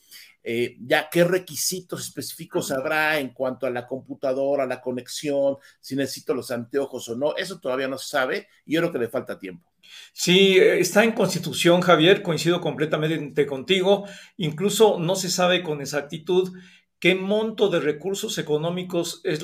Eh, 0.49 0.77
ya 0.79 1.09
qué 1.09 1.25
requisitos 1.25 1.99
específicos 2.05 2.71
habrá 2.71 3.19
en 3.19 3.33
cuanto 3.33 3.67
a 3.67 3.69
la 3.69 3.85
computadora, 3.85 4.65
la 4.65 4.79
conexión, 4.79 5.57
si 5.81 5.93
necesito 5.97 6.33
los 6.33 6.51
anteojos 6.51 7.09
o 7.09 7.17
no, 7.17 7.35
eso 7.35 7.59
todavía 7.59 7.89
no 7.89 7.97
se 7.97 8.07
sabe 8.07 8.47
y 8.65 8.75
yo 8.75 8.79
creo 8.79 8.93
que 8.93 8.99
le 8.99 9.09
falta 9.09 9.37
tiempo. 9.37 9.69
Sí, 10.13 10.57
está 10.57 11.03
en 11.03 11.11
constitución, 11.11 11.81
Javier, 11.81 12.21
coincido 12.21 12.61
completamente 12.61 13.45
contigo. 13.45 14.05
Incluso 14.37 14.97
no 14.99 15.17
se 15.17 15.29
sabe 15.29 15.63
con 15.63 15.81
exactitud 15.81 16.57
qué 16.97 17.13
monto 17.13 17.67
de 17.67 17.81
recursos 17.81 18.37
económicos 18.37 19.19
es, 19.25 19.43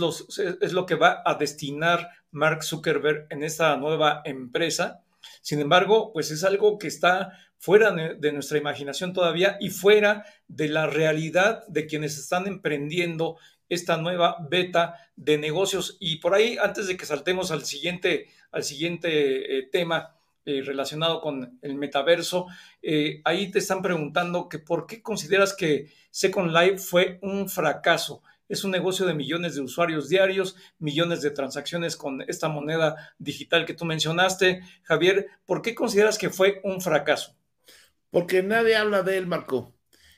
es 0.62 0.72
lo 0.72 0.86
que 0.86 0.96
va 0.96 1.22
a 1.26 1.36
destinar 1.36 2.12
Mark 2.32 2.64
Zuckerberg 2.64 3.28
en 3.30 3.44
esta 3.44 3.76
nueva 3.76 4.22
empresa. 4.24 5.03
Sin 5.44 5.60
embargo, 5.60 6.12
pues 6.12 6.32
es 6.32 6.44
algo 6.44 6.80
que 6.80 6.88
está 6.88 7.38
fuera 7.60 7.92
de 7.92 8.32
nuestra 8.32 8.58
imaginación 8.58 9.14
todavía 9.14 9.58
y 9.60 9.70
fuera 9.70 10.26
de 10.48 10.68
la 10.68 10.88
realidad 10.88 11.64
de 11.68 11.86
quienes 11.86 12.18
están 12.18 12.48
emprendiendo 12.48 13.38
esta 13.70 13.98
nueva 13.98 14.38
beta 14.50 14.96
de 15.16 15.38
negocios. 15.38 15.98
Y 16.00 16.18
por 16.18 16.34
ahí, 16.34 16.58
antes 16.60 16.88
de 16.88 16.98
que 16.98 17.06
saltemos 17.06 17.52
al 17.52 17.66
siguiente, 17.66 18.30
al 18.52 18.64
siguiente 18.64 19.60
eh, 19.60 19.70
tema, 19.72 20.16
eh, 20.46 20.62
relacionado 20.62 21.22
con 21.22 21.58
el 21.62 21.76
metaverso. 21.76 22.48
Eh, 22.82 23.22
ahí 23.24 23.50
te 23.50 23.60
están 23.60 23.82
preguntando 23.82 24.50
que 24.50 24.60
por 24.60 24.86
qué 24.88 25.02
consideras 25.02 25.54
que 25.54 25.90
Second 26.12 26.52
Life 26.52 26.80
fue 26.80 27.18
un 27.22 27.48
fracaso. 27.48 28.24
Es 28.50 28.64
un 28.64 28.72
negocio 28.72 29.06
de 29.06 29.14
millones 29.14 29.56
de 29.56 29.62
usuarios 29.62 30.10
diarios, 30.10 30.56
millones 30.80 31.22
de 31.22 31.32
transacciones 31.32 31.96
con 31.96 32.22
esta 32.28 32.50
moneda 32.50 33.14
digital 33.18 33.66
que 33.66 33.74
tú 33.74 33.86
mencionaste. 33.86 34.62
Javier, 34.84 35.28
¿por 35.46 35.62
qué 35.62 35.74
consideras 35.76 36.18
que 36.18 36.30
fue 36.30 36.62
un 36.64 36.82
fracaso? 36.82 37.36
Porque 38.10 38.44
nadie 38.44 38.76
habla 38.76 39.02
de 39.02 39.18
él, 39.18 39.28
Marco. 39.28 39.74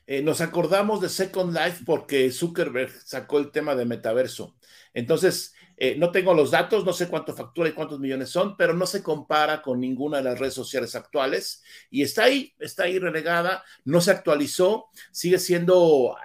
Eh, 0.08 0.22
nos 0.22 0.42
acordamos 0.42 1.02
de 1.02 1.10
Second 1.10 1.56
Life 1.56 1.84
porque 1.86 2.32
Zuckerberg 2.32 2.92
sacó 2.92 3.40
el 3.40 3.52
tema 3.52 3.76
de 3.76 3.86
metaverso. 3.86 4.56
Entonces, 4.94 5.56
eh, 5.78 5.96
no 5.98 6.12
tengo 6.12 6.34
los 6.34 6.52
datos, 6.52 6.86
no 6.86 6.94
sé 6.94 7.10
cuánto 7.10 7.36
factura 7.36 7.68
y 7.68 7.74
cuántos 7.74 8.00
millones 8.00 8.30
son, 8.30 8.56
pero 8.56 8.74
no 8.74 8.86
se 8.86 9.04
compara 9.04 9.62
con 9.62 9.80
ninguna 9.80 10.18
de 10.18 10.24
las 10.24 10.40
redes 10.40 10.54
sociales 10.54 10.96
actuales 10.96 11.64
y 11.90 12.02
está 12.02 12.24
ahí, 12.26 12.54
está 12.60 12.84
ahí 12.84 12.98
relegada, 12.98 13.64
no 13.84 14.00
se 14.00 14.12
actualizó, 14.12 14.86
sigue 15.12 15.38
siendo 15.38 16.16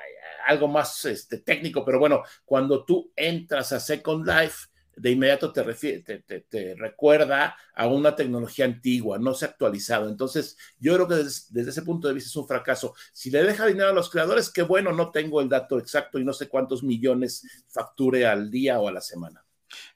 algo 0.47 0.69
más 0.69 1.05
este, 1.05 1.39
técnico, 1.39 1.85
pero 1.85 1.99
bueno, 1.99 2.23
cuando 2.45 2.85
tú 2.85 3.13
entras 3.17 3.73
a 3.73 3.81
Second 3.81 4.27
Life, 4.27 4.69
de 5.01 5.11
inmediato 5.11 5.53
te, 5.53 6.43
te, 6.43 6.75
recuerda 6.75 7.57
a 7.75 7.87
una 7.87 8.15
tecnología 8.15 8.67
antigua, 8.67 9.19
no 9.19 9.33
se 9.33 9.47
ha 9.47 9.49
actualizado. 9.49 10.09
Entonces, 10.09 10.59
yo 10.79 10.95
creo 10.95 11.09
que 11.09 11.15
desde, 11.15 11.71
ese 11.71 11.83
punto 11.83 12.07
de 12.07 12.15
vista 12.15 12.29
es 12.29 12.37
un 12.37 12.47
fracaso. 12.47 12.95
Si 13.13 13.31
le 13.31 13.43
deja 13.43 13.67
dinero 13.67 13.89
a 13.89 13.95
los 13.95 14.11
creadores, 14.11 14.51
qué 14.51 14.63
bueno, 14.63 14.93
no 14.93 15.11
tengo 15.11 15.41
el 15.41 15.49
dato 15.49 15.79
exacto 15.79 16.19
y 16.19 16.25
no 16.25 16.33
sé 16.33 16.49
cuántos 16.49 16.83
millones 16.83 17.65
facture 17.69 18.27
al 18.27 18.51
día 18.51 18.79
o 18.79 18.89
a 18.89 18.93
la 18.93 19.01
semana. 19.01 19.45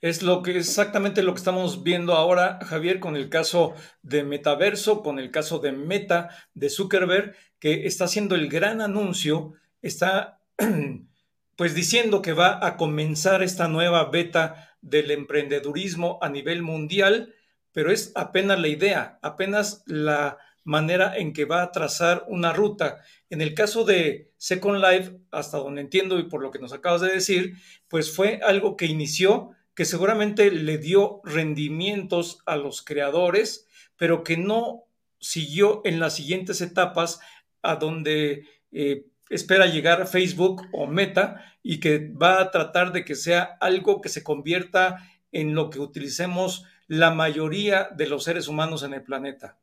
Es 0.01 0.23
lo 0.23 0.43
que 0.43 0.57
exactamente 0.57 1.23
lo 1.23 1.35
que 1.35 1.39
estamos 1.39 1.83
viendo 1.83 2.15
ahora, 2.15 2.61
Javier, 2.65 3.01
con 3.01 3.17
el 3.17 3.29
caso 3.29 3.75
de 4.03 4.23
Metaverso, 4.23 5.03
con 5.03 5.19
el 5.19 5.31
caso 5.31 5.59
de 5.59 5.73
Meta 5.73 6.31
de 6.55 6.71
Zuckerberg, 6.71 7.35
que 7.59 7.87
está 7.87 8.05
haciendo 8.05 8.37
el 8.37 8.49
gran 8.49 8.81
anuncio, 8.81 9.55
está 9.85 10.41
pues 11.57 11.75
diciendo 11.75 12.23
que 12.23 12.33
va 12.33 12.67
a 12.67 12.76
comenzar 12.76 13.43
esta 13.43 13.69
nueva 13.69 14.07
beta 14.11 14.76
del 14.81 15.11
emprendedurismo 15.11 16.19
a 16.21 16.29
nivel 16.29 16.62
mundial, 16.62 17.35
pero 17.73 17.91
es 17.91 18.12
apenas 18.14 18.59
la 18.59 18.69
idea, 18.69 19.19
apenas 19.23 19.83
la 19.87 20.38
manera 20.64 21.17
en 21.17 21.33
que 21.33 21.45
va 21.45 21.62
a 21.62 21.71
trazar 21.73 22.25
una 22.29 22.53
ruta. 22.53 23.00
En 23.29 23.41
el 23.43 23.55
caso 23.55 23.85
de 23.85 24.33
Second 24.38 24.83
Life, 24.83 25.19
hasta 25.31 25.59
donde 25.59 25.83
entiendo 25.83 26.19
y 26.19 26.25
por 26.25 26.43
lo 26.43 26.50
que 26.50 26.59
nos 26.59 26.73
acabas 26.73 27.03
de 27.03 27.12
decir, 27.12 27.57
pues 27.88 28.14
fue 28.14 28.41
algo 28.43 28.76
que 28.76 28.87
inició, 28.87 29.50
que 29.75 29.85
seguramente 29.85 30.50
le 30.50 30.79
dio 30.79 31.21
rendimientos 31.25 32.38
a 32.47 32.57
los 32.57 32.83
creadores, 32.83 33.67
pero 33.97 34.25
que 34.25 34.37
no 34.37 34.85
siguió 35.19 35.83
en 35.85 36.00
las 36.00 36.17
siguientes 36.17 36.61
etapas 36.61 37.21
a 37.62 37.76
donde 37.76 38.47
eh, 38.73 39.07
espera 39.31 39.66
llegar 39.66 40.07
Facebook 40.07 40.62
o 40.73 40.87
Meta 40.87 41.45
y 41.62 41.81
que 41.81 42.09
va 42.11 42.40
a 42.40 42.50
tratar 42.50 42.93
de 42.93 43.04
que 43.04 43.14
sea 43.14 43.43
algo 43.61 44.00
que 44.00 44.09
se 44.09 44.23
convierta 44.23 45.09
en 45.33 45.54
lo 45.54 45.71
que 45.71 45.81
utilicemos 45.81 46.64
la 46.87 47.11
mayoría 47.11 47.88
de 47.97 48.07
los 48.07 48.25
seres 48.25 48.49
humanos 48.49 48.83
en 48.83 48.95
el 48.95 49.02
planeta. 49.02 49.59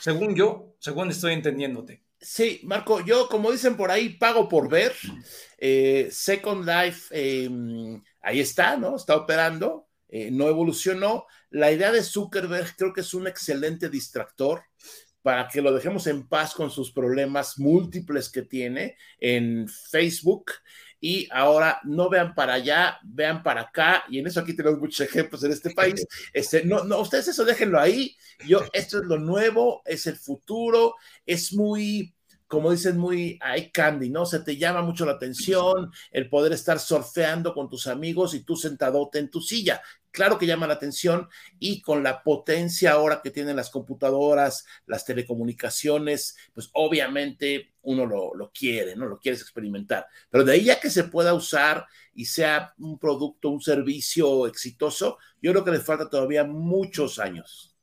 Según 0.00 0.34
yo, 0.34 0.76
según 0.78 1.10
estoy 1.10 1.34
entendiéndote. 1.34 2.02
Sí, 2.20 2.60
Marco, 2.64 3.04
yo 3.04 3.28
como 3.28 3.52
dicen 3.52 3.76
por 3.76 3.90
ahí, 3.90 4.10
pago 4.10 4.48
por 4.48 4.70
ver. 4.70 4.94
Eh, 5.58 6.08
Second 6.10 6.66
Life, 6.66 7.08
em, 7.10 8.02
ahí 8.22 8.40
está, 8.40 8.76
¿no? 8.76 8.96
Está 8.96 9.16
operando, 9.16 9.88
eh, 10.08 10.30
no 10.30 10.48
evolucionó. 10.48 11.26
La 11.50 11.70
idea 11.70 11.92
de 11.92 12.02
Zuckerberg 12.02 12.76
creo 12.76 12.92
que 12.94 13.02
es 13.02 13.12
un 13.12 13.26
excelente 13.26 13.90
distractor 13.90 14.62
para 15.24 15.48
que 15.48 15.62
lo 15.62 15.72
dejemos 15.72 16.06
en 16.06 16.28
paz 16.28 16.52
con 16.52 16.70
sus 16.70 16.92
problemas 16.92 17.58
múltiples 17.58 18.28
que 18.28 18.42
tiene 18.42 18.98
en 19.18 19.66
Facebook. 19.66 20.52
Y 21.00 21.26
ahora 21.32 21.80
no 21.84 22.10
vean 22.10 22.34
para 22.34 22.52
allá, 22.52 22.98
vean 23.02 23.42
para 23.42 23.62
acá, 23.62 24.04
y 24.10 24.18
en 24.18 24.26
eso 24.26 24.40
aquí 24.40 24.54
tenemos 24.54 24.78
muchos 24.78 25.00
ejemplos 25.00 25.42
en 25.42 25.52
este 25.52 25.70
país. 25.70 26.06
Este, 26.34 26.62
no, 26.66 26.84
no, 26.84 27.00
ustedes 27.00 27.28
eso 27.28 27.46
déjenlo 27.46 27.80
ahí. 27.80 28.14
Yo, 28.46 28.60
esto 28.74 28.98
es 28.98 29.04
lo 29.04 29.18
nuevo, 29.18 29.80
es 29.86 30.06
el 30.06 30.16
futuro, 30.16 30.94
es 31.24 31.54
muy, 31.54 32.14
como 32.46 32.70
dicen, 32.70 32.98
muy 32.98 33.38
hay 33.40 33.70
candy, 33.70 34.10
¿no? 34.10 34.26
Se 34.26 34.40
te 34.40 34.58
llama 34.58 34.82
mucho 34.82 35.06
la 35.06 35.12
atención 35.12 35.90
el 36.10 36.28
poder 36.28 36.52
estar 36.52 36.78
surfeando 36.78 37.54
con 37.54 37.70
tus 37.70 37.86
amigos 37.86 38.34
y 38.34 38.44
tú 38.44 38.56
sentadote 38.56 39.20
en 39.20 39.30
tu 39.30 39.40
silla 39.40 39.80
claro 40.14 40.38
que 40.38 40.46
llama 40.46 40.68
la 40.68 40.74
atención 40.74 41.28
y 41.58 41.82
con 41.82 42.04
la 42.04 42.22
potencia 42.22 42.92
ahora 42.92 43.20
que 43.20 43.32
tienen 43.32 43.56
las 43.56 43.68
computadoras, 43.68 44.64
las 44.86 45.04
telecomunicaciones, 45.04 46.36
pues 46.54 46.70
obviamente 46.72 47.74
uno 47.82 48.06
lo, 48.06 48.52
quiere, 48.56 48.94
¿no? 48.94 49.06
Lo 49.06 49.18
quieres 49.18 49.40
experimentar. 49.40 50.06
Pero 50.30 50.44
de 50.44 50.52
ahí 50.52 50.64
ya 50.64 50.78
que 50.78 50.88
se 50.88 51.04
pueda 51.04 51.34
usar 51.34 51.86
y 52.14 52.26
sea 52.26 52.74
un 52.78 52.96
producto, 53.00 53.50
un 53.50 53.60
servicio 53.60 54.46
exitoso, 54.46 55.18
yo 55.42 55.50
creo 55.50 55.64
que 55.64 55.72
le 55.72 55.80
falta 55.80 56.08
todavía 56.08 56.44
muchos 56.44 57.18
años. 57.18 57.74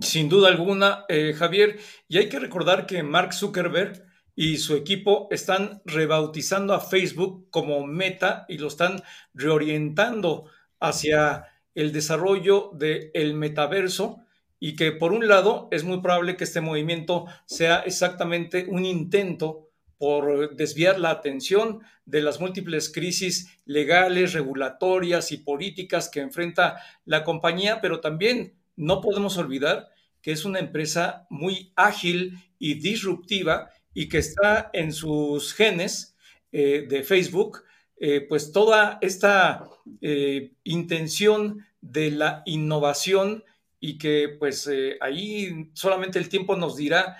Sin 0.00 0.30
duda 0.30 0.48
alguna, 0.48 1.04
eh, 1.10 1.34
Javier, 1.36 1.78
y 2.08 2.16
hay 2.16 2.30
que 2.30 2.38
recordar 2.40 2.86
que 2.86 3.02
Mark 3.02 3.34
Zuckerberg 3.34 4.02
y 4.34 4.56
su 4.56 4.74
equipo 4.74 5.28
están 5.30 5.82
rebautizando 5.84 6.72
a 6.72 6.80
Facebook 6.80 7.48
como 7.50 7.86
Meta 7.86 8.46
y 8.48 8.56
lo 8.56 8.68
están 8.68 9.02
reorientando 9.34 10.46
hacia 10.80 11.44
el 11.74 11.92
desarrollo 11.92 12.70
del 12.74 13.34
metaverso 13.34 14.20
y 14.60 14.76
que 14.76 14.92
por 14.92 15.12
un 15.12 15.28
lado 15.28 15.68
es 15.70 15.84
muy 15.84 16.00
probable 16.00 16.36
que 16.36 16.44
este 16.44 16.60
movimiento 16.60 17.26
sea 17.44 17.80
exactamente 17.80 18.66
un 18.68 18.84
intento 18.84 19.68
por 19.98 20.54
desviar 20.54 20.98
la 20.98 21.10
atención 21.10 21.80
de 22.04 22.22
las 22.22 22.40
múltiples 22.40 22.92
crisis 22.92 23.48
legales, 23.64 24.32
regulatorias 24.32 25.32
y 25.32 25.38
políticas 25.38 26.08
que 26.08 26.20
enfrenta 26.20 26.80
la 27.04 27.24
compañía, 27.24 27.80
pero 27.80 28.00
también 28.00 28.54
no 28.76 29.00
podemos 29.00 29.36
olvidar 29.38 29.88
que 30.20 30.32
es 30.32 30.44
una 30.44 30.58
empresa 30.58 31.26
muy 31.30 31.72
ágil 31.76 32.38
y 32.58 32.74
disruptiva 32.74 33.70
y 33.92 34.08
que 34.08 34.18
está 34.18 34.70
en 34.72 34.92
sus 34.92 35.52
genes 35.52 36.16
eh, 36.52 36.86
de 36.88 37.02
Facebook, 37.02 37.63
eh, 37.96 38.26
pues 38.28 38.52
toda 38.52 38.98
esta 39.00 39.68
eh, 40.00 40.52
intención 40.64 41.66
de 41.80 42.10
la 42.10 42.42
innovación 42.46 43.44
y 43.80 43.98
que 43.98 44.36
pues 44.38 44.70
ahí 45.00 45.70
solamente 45.74 46.18
el 46.18 46.30
tiempo 46.30 46.56
nos 46.56 46.76
dirá 46.76 47.18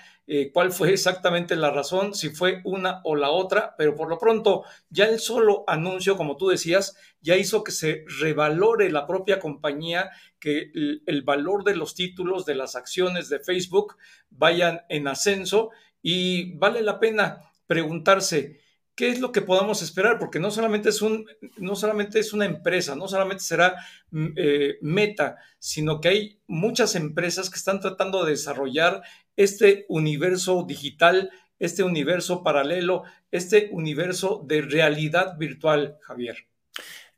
cuál 0.51 0.71
fue 0.71 0.91
exactamente 0.91 1.55
la 1.55 1.69
razón, 1.69 2.15
si 2.15 2.29
fue 2.29 2.61
una 2.63 3.01
o 3.03 3.15
la 3.15 3.29
otra, 3.29 3.75
pero 3.77 3.93
por 3.93 4.09
lo 4.09 4.17
pronto 4.17 4.63
ya 4.89 5.05
el 5.05 5.19
solo 5.19 5.63
anuncio, 5.67 6.17
como 6.17 6.35
tú 6.35 6.47
decías, 6.47 6.97
ya 7.21 7.35
hizo 7.35 7.63
que 7.63 7.71
se 7.71 8.03
revalore 8.19 8.89
la 8.89 9.05
propia 9.05 9.39
compañía, 9.39 10.09
que 10.39 10.71
el 10.73 11.21
valor 11.21 11.63
de 11.63 11.75
los 11.75 11.93
títulos 11.93 12.47
de 12.47 12.55
las 12.55 12.75
acciones 12.75 13.29
de 13.29 13.39
Facebook 13.39 13.97
vayan 14.31 14.81
en 14.89 15.07
ascenso 15.07 15.69
y 16.01 16.55
vale 16.57 16.81
la 16.81 16.99
pena 16.99 17.41
preguntarse 17.67 18.64
qué 18.95 19.09
es 19.09 19.19
lo 19.19 19.31
que 19.31 19.41
podamos 19.41 19.81
esperar, 19.81 20.17
porque 20.17 20.39
no 20.39 20.51
solamente 20.51 20.89
es, 20.89 21.01
un, 21.01 21.25
no 21.57 21.75
solamente 21.75 22.19
es 22.19 22.33
una 22.33 22.45
empresa, 22.45 22.95
no 22.95 23.07
solamente 23.07 23.43
será 23.43 23.75
mm, 24.11 24.27
eh, 24.37 24.77
meta, 24.81 25.37
sino 25.59 25.99
que 25.99 26.07
hay 26.07 26.39
muchas 26.47 26.95
empresas 26.95 27.49
que 27.49 27.57
están 27.57 27.79
tratando 27.81 28.23
de 28.23 28.31
desarrollar 28.31 29.03
este 29.35 29.85
universo 29.89 30.63
digital, 30.67 31.29
este 31.59 31.83
universo 31.83 32.43
paralelo, 32.43 33.03
este 33.31 33.69
universo 33.71 34.43
de 34.47 34.61
realidad 34.61 35.37
virtual, 35.37 35.97
Javier. 36.01 36.47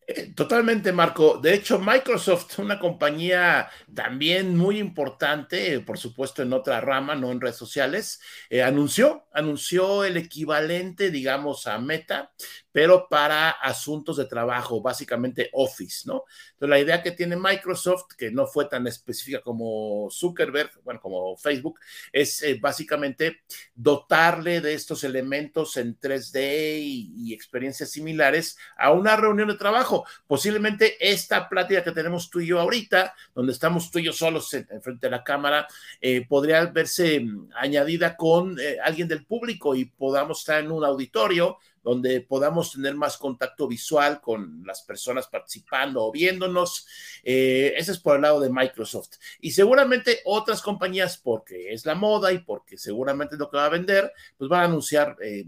Eh, 0.10 0.32
totalmente, 0.34 0.94
Marco. 0.94 1.38
De 1.38 1.54
hecho, 1.54 1.80
Microsoft, 1.80 2.60
una 2.60 2.80
compañía 2.80 3.70
también 3.94 4.56
muy 4.56 4.80
importante, 4.80 5.82
por 5.82 5.98
supuesto 5.98 6.42
en 6.42 6.54
otra 6.54 6.80
rama, 6.80 7.14
no 7.16 7.30
en 7.30 7.42
redes 7.42 7.58
sociales, 7.58 8.22
eh, 8.50 8.64
anunció, 8.64 9.28
anunció 9.34 10.06
el 10.06 10.16
equivalente, 10.16 11.12
digamos, 11.12 11.68
a 11.68 11.78
Meta, 11.80 12.32
pero 12.78 13.08
para 13.10 13.50
asuntos 13.50 14.18
de 14.18 14.26
trabajo, 14.26 14.80
básicamente 14.84 15.50
Office, 15.54 16.04
¿no? 16.06 16.26
Entonces, 16.52 16.70
la 16.70 16.80
idea 16.80 17.02
que 17.02 17.10
tiene 17.10 17.36
Microsoft, 17.36 18.14
que 18.16 18.30
no 18.30 18.46
fue 18.46 18.66
tan 18.66 18.86
específica 18.86 19.42
como 19.42 20.10
Zuckerberg, 20.12 20.70
bueno, 20.84 21.02
como 21.02 21.36
Facebook, 21.38 21.80
es 22.12 22.44
eh, 22.44 22.60
básicamente 22.62 23.42
dotarle 23.74 24.62
de 24.62 24.76
estos 24.76 25.04
elementos 25.04 25.76
en 25.78 26.00
3D 26.00 26.80
y, 26.80 27.34
experiencias 27.34 27.90
similares 27.90 28.60
a 28.78 28.92
una 28.92 29.16
reunión 29.16 29.48
de 29.48 29.56
trabajo. 29.56 30.06
Posiblemente 30.28 30.98
esta 31.00 31.50
plática 31.50 31.84
que 31.84 31.92
tenemos 31.94 32.30
tú 32.30 32.42
y 32.42 32.46
yo 32.46 32.60
ahorita, 32.60 33.16
donde 33.34 33.54
estamos 33.54 33.90
tú 33.90 33.98
y 33.98 34.04
yo 34.04 34.14
solos 34.14 34.54
en, 34.54 34.68
frente 34.84 35.08
de 35.08 35.12
la 35.12 35.24
cámara, 35.24 35.68
eh, 36.00 36.28
podría 36.28 36.64
verse 36.68 37.22
mm, 37.22 37.50
añadida 37.56 38.16
con 38.16 38.60
eh, 38.60 38.78
alguien 38.84 39.08
del 39.08 39.26
público 39.26 39.74
y 39.74 39.86
podamos 39.86 40.42
estar 40.42 40.64
en 40.64 40.72
un 40.72 40.86
auditorio 40.86 41.58
donde 41.88 42.20
podamos 42.20 42.74
tener 42.74 42.96
más 42.96 43.16
contacto 43.16 43.66
visual 43.66 44.20
con 44.20 44.62
las 44.66 44.82
personas 44.82 45.28
participando 45.28 46.04
o 46.04 46.12
viéndonos. 46.12 46.86
Eh, 47.24 47.74
ese 47.78 47.94
es 47.94 48.00
por 48.00 48.18
el 48.18 48.24
lado 48.24 48.42
de 48.42 48.50
Microsoft. 48.50 49.14
Y 49.40 49.52
seguramente 49.52 50.20
otras 50.26 50.62
compañías, 50.62 51.18
porque 51.18 51.72
es 51.72 51.86
la 51.86 51.96
moda 51.96 52.34
y 52.34 52.40
porque 52.40 52.78
seguramente 52.78 53.36
es 53.36 53.40
lo 53.40 53.50
que 53.50 53.56
va 53.56 53.68
a 53.68 53.70
vender, 53.70 54.12
pues 54.38 54.50
van 54.50 54.64
a 54.64 54.66
anunciar 54.66 55.16
eh, 55.24 55.46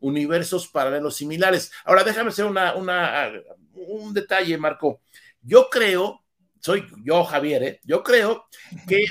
universos 0.00 0.68
paralelos 0.68 1.16
similares. 1.16 1.72
Ahora, 1.86 2.04
déjame 2.04 2.28
hacer 2.28 2.44
una, 2.44 2.74
un 2.74 4.12
detalle, 4.12 4.58
Marco. 4.58 5.00
Yo 5.40 5.70
creo, 5.70 6.22
soy 6.60 6.86
yo, 7.02 7.24
Javier, 7.24 7.62
¿eh? 7.62 7.80
yo 7.82 8.02
creo 8.02 8.44
que 8.86 9.06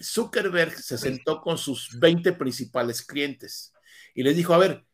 Zuckerberg 0.00 0.78
se 0.78 0.96
sentó 0.96 1.40
con 1.40 1.58
sus 1.58 1.98
20 1.98 2.34
principales 2.34 3.02
clientes 3.02 3.72
y 4.14 4.22
les 4.22 4.36
dijo, 4.36 4.54
a 4.54 4.58
ver, 4.58 4.84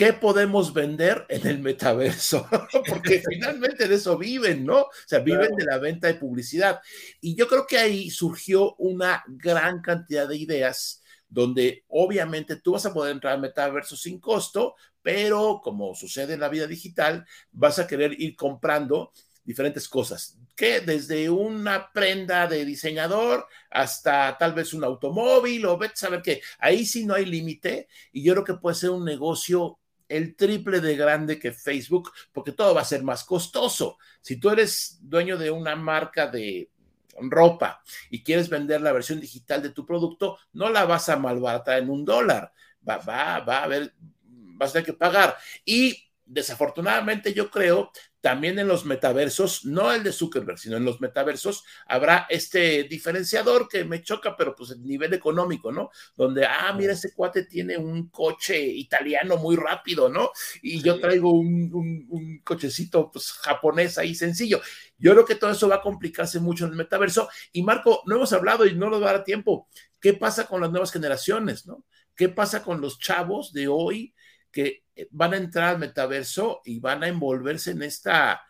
¿qué 0.00 0.14
podemos 0.14 0.72
vender 0.72 1.26
en 1.28 1.46
el 1.46 1.58
metaverso? 1.58 2.48
Porque 2.88 3.22
finalmente 3.28 3.86
de 3.86 3.96
eso 3.96 4.16
viven, 4.16 4.64
¿no? 4.64 4.80
O 4.80 4.90
sea, 5.04 5.18
viven 5.18 5.54
de 5.54 5.66
la 5.66 5.76
venta 5.76 6.06
de 6.06 6.14
publicidad. 6.14 6.80
Y 7.20 7.34
yo 7.34 7.46
creo 7.46 7.66
que 7.66 7.76
ahí 7.76 8.08
surgió 8.08 8.76
una 8.76 9.22
gran 9.28 9.82
cantidad 9.82 10.26
de 10.26 10.38
ideas 10.38 11.02
donde 11.28 11.84
obviamente 11.88 12.56
tú 12.56 12.72
vas 12.72 12.86
a 12.86 12.94
poder 12.94 13.12
entrar 13.12 13.34
al 13.34 13.42
metaverso 13.42 13.94
sin 13.94 14.18
costo, 14.18 14.74
pero 15.02 15.60
como 15.62 15.94
sucede 15.94 16.32
en 16.32 16.40
la 16.40 16.48
vida 16.48 16.66
digital, 16.66 17.26
vas 17.52 17.78
a 17.78 17.86
querer 17.86 18.18
ir 18.18 18.34
comprando 18.34 19.12
diferentes 19.44 19.86
cosas, 19.86 20.38
que 20.56 20.80
desde 20.80 21.28
una 21.28 21.92
prenda 21.92 22.46
de 22.46 22.64
diseñador 22.64 23.46
hasta 23.70 24.38
tal 24.38 24.54
vez 24.54 24.72
un 24.72 24.84
automóvil 24.84 25.66
o 25.66 25.76
vete 25.76 25.94
a 25.94 25.96
saber 25.96 26.22
qué, 26.22 26.40
ahí 26.58 26.86
sí 26.86 27.04
no 27.04 27.14
hay 27.14 27.26
límite 27.26 27.88
y 28.12 28.22
yo 28.22 28.32
creo 28.32 28.44
que 28.44 28.54
puede 28.54 28.76
ser 28.76 28.90
un 28.90 29.04
negocio 29.04 29.79
el 30.10 30.34
triple 30.34 30.80
de 30.80 30.96
grande 30.96 31.38
que 31.38 31.52
Facebook, 31.52 32.10
porque 32.32 32.50
todo 32.52 32.74
va 32.74 32.80
a 32.80 32.84
ser 32.84 33.04
más 33.04 33.22
costoso. 33.24 33.96
Si 34.20 34.40
tú 34.40 34.50
eres 34.50 34.98
dueño 35.00 35.38
de 35.38 35.52
una 35.52 35.76
marca 35.76 36.26
de 36.26 36.68
ropa 37.16 37.80
y 38.10 38.24
quieres 38.24 38.48
vender 38.48 38.80
la 38.80 38.92
versión 38.92 39.20
digital 39.20 39.62
de 39.62 39.70
tu 39.70 39.86
producto, 39.86 40.36
no 40.52 40.68
la 40.68 40.84
vas 40.84 41.08
a 41.08 41.16
malbaratar 41.16 41.78
en 41.78 41.90
un 41.90 42.04
dólar. 42.04 42.52
Va, 42.86 42.98
va, 42.98 43.38
va 43.40 43.58
a 43.58 43.64
haber, 43.64 43.94
vas 44.24 44.70
a 44.70 44.72
tener 44.74 44.86
que 44.86 44.94
pagar. 44.94 45.36
Y 45.64 46.09
desafortunadamente 46.30 47.34
yo 47.34 47.50
creo 47.50 47.90
también 48.20 48.58
en 48.58 48.68
los 48.68 48.84
metaversos, 48.84 49.64
no 49.64 49.92
el 49.92 50.04
de 50.04 50.12
Zuckerberg, 50.12 50.58
sino 50.58 50.76
en 50.76 50.84
los 50.84 51.00
metaversos, 51.00 51.64
habrá 51.86 52.26
este 52.28 52.84
diferenciador 52.84 53.66
que 53.66 53.84
me 53.84 54.02
choca, 54.02 54.36
pero 54.36 54.54
pues 54.54 54.70
el 54.70 54.82
nivel 54.84 55.12
económico, 55.14 55.72
¿no? 55.72 55.90
Donde, 56.14 56.44
ah, 56.44 56.72
mira, 56.76 56.92
ese 56.92 57.14
cuate 57.14 57.46
tiene 57.46 57.78
un 57.78 58.10
coche 58.10 58.62
italiano 58.62 59.38
muy 59.38 59.56
rápido, 59.56 60.08
¿no? 60.08 60.30
Y 60.62 60.82
yo 60.82 61.00
traigo 61.00 61.32
un, 61.32 62.40
cochecito 62.44 63.10
pues, 63.10 63.32
japonés 63.32 63.98
ahí 63.98 64.14
sencillo. 64.14 64.60
Yo 64.98 65.12
creo 65.12 65.24
que 65.24 65.34
todo 65.34 65.50
eso 65.50 65.68
va 65.68 65.76
a 65.76 65.82
complicarse 65.82 66.38
mucho 66.38 66.66
en 66.66 66.72
el 66.72 66.76
metaverso. 66.76 67.28
Y 67.52 67.62
Marco, 67.62 68.02
no 68.06 68.16
hemos 68.16 68.32
hablado 68.34 68.66
y 68.66 68.74
no 68.74 68.90
nos 68.90 69.02
va 69.02 69.10
a 69.10 69.12
dar 69.14 69.24
tiempo. 69.24 69.66
¿Qué 69.98 70.12
pasa 70.12 70.46
con 70.46 70.60
las 70.60 70.70
nuevas 70.70 70.92
generaciones, 70.92 71.66
no? 71.66 71.84
¿Qué 72.14 72.28
pasa 72.28 72.62
con 72.62 72.82
los 72.82 72.98
chavos 72.98 73.52
de 73.52 73.66
hoy? 73.68 74.14
que 74.50 74.84
van 75.10 75.34
a 75.34 75.36
entrar 75.38 75.70
al 75.70 75.78
metaverso 75.78 76.60
y 76.64 76.80
van 76.80 77.02
a 77.02 77.08
envolverse 77.08 77.72
en 77.72 77.82
esta, 77.82 78.42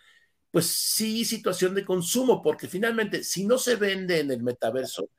pues 0.50 0.66
sí, 0.66 1.24
situación 1.24 1.74
de 1.74 1.84
consumo, 1.84 2.42
porque 2.42 2.68
finalmente, 2.68 3.24
si 3.24 3.46
no 3.46 3.58
se 3.58 3.76
vende 3.76 4.20
en 4.20 4.30
el 4.30 4.42
metaverso, 4.42 5.10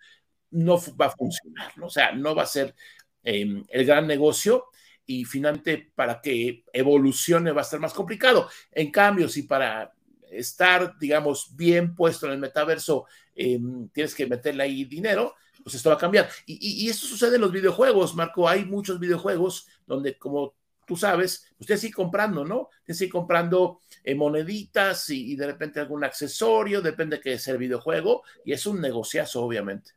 no 0.51 0.79
va 0.99 1.07
a 1.07 1.11
funcionar, 1.11 1.77
¿no? 1.77 1.87
O 1.87 1.89
sea, 1.89 2.11
no 2.11 2.35
va 2.35 2.43
a 2.43 2.47
ser 2.47 2.75
em, 3.23 3.63
el 3.69 3.85
gran 3.85 4.07
negocio 4.07 4.65
y 5.05 5.25
finalmente 5.25 5.91
para 5.95 6.21
que 6.21 6.63
evolucione 6.73 7.51
va 7.51 7.61
a 7.61 7.63
estar 7.63 7.79
más 7.79 7.93
complicado. 7.93 8.49
En 8.71 8.91
cambio, 8.91 9.29
si 9.29 9.43
para 9.43 9.93
estar, 10.31 10.97
digamos, 10.99 11.55
bien 11.55 11.95
puesto 11.95 12.25
en 12.25 12.33
el 12.33 12.39
metaverso 12.39 13.05
em, 13.35 13.89
tienes 13.89 14.15
que 14.15 14.27
meterle 14.27 14.63
ahí 14.63 14.85
dinero, 14.85 15.35
pues 15.63 15.75
esto 15.75 15.89
va 15.89 15.95
a 15.95 15.99
cambiar. 15.99 16.29
Y, 16.45 16.85
y, 16.85 16.89
esto 16.89 17.05
sucede 17.05 17.35
en 17.35 17.41
los 17.41 17.51
videojuegos, 17.51 18.15
Marco. 18.15 18.47
Hay 18.47 18.65
muchos 18.65 18.99
videojuegos 18.99 19.67
donde, 19.85 20.17
como 20.17 20.55
tú 20.91 20.97
sabes, 20.97 21.45
usted 21.57 21.77
sigue 21.77 21.93
comprando, 21.93 22.43
¿no? 22.43 22.67
Usted 22.79 22.95
sigue 22.95 23.11
comprando 23.11 23.79
eh, 24.03 24.13
moneditas 24.13 25.09
y, 25.09 25.37
de 25.37 25.47
repente 25.47 25.79
algún 25.79 26.03
accesorio, 26.03 26.81
depende 26.81 27.15
de 27.15 27.21
qué 27.21 27.33
es 27.35 27.47
el 27.47 27.57
videojuego, 27.57 28.23
y 28.43 28.51
es 28.51 28.65
un 28.65 28.81
negociazo, 28.81 29.41
obviamente. 29.41 29.91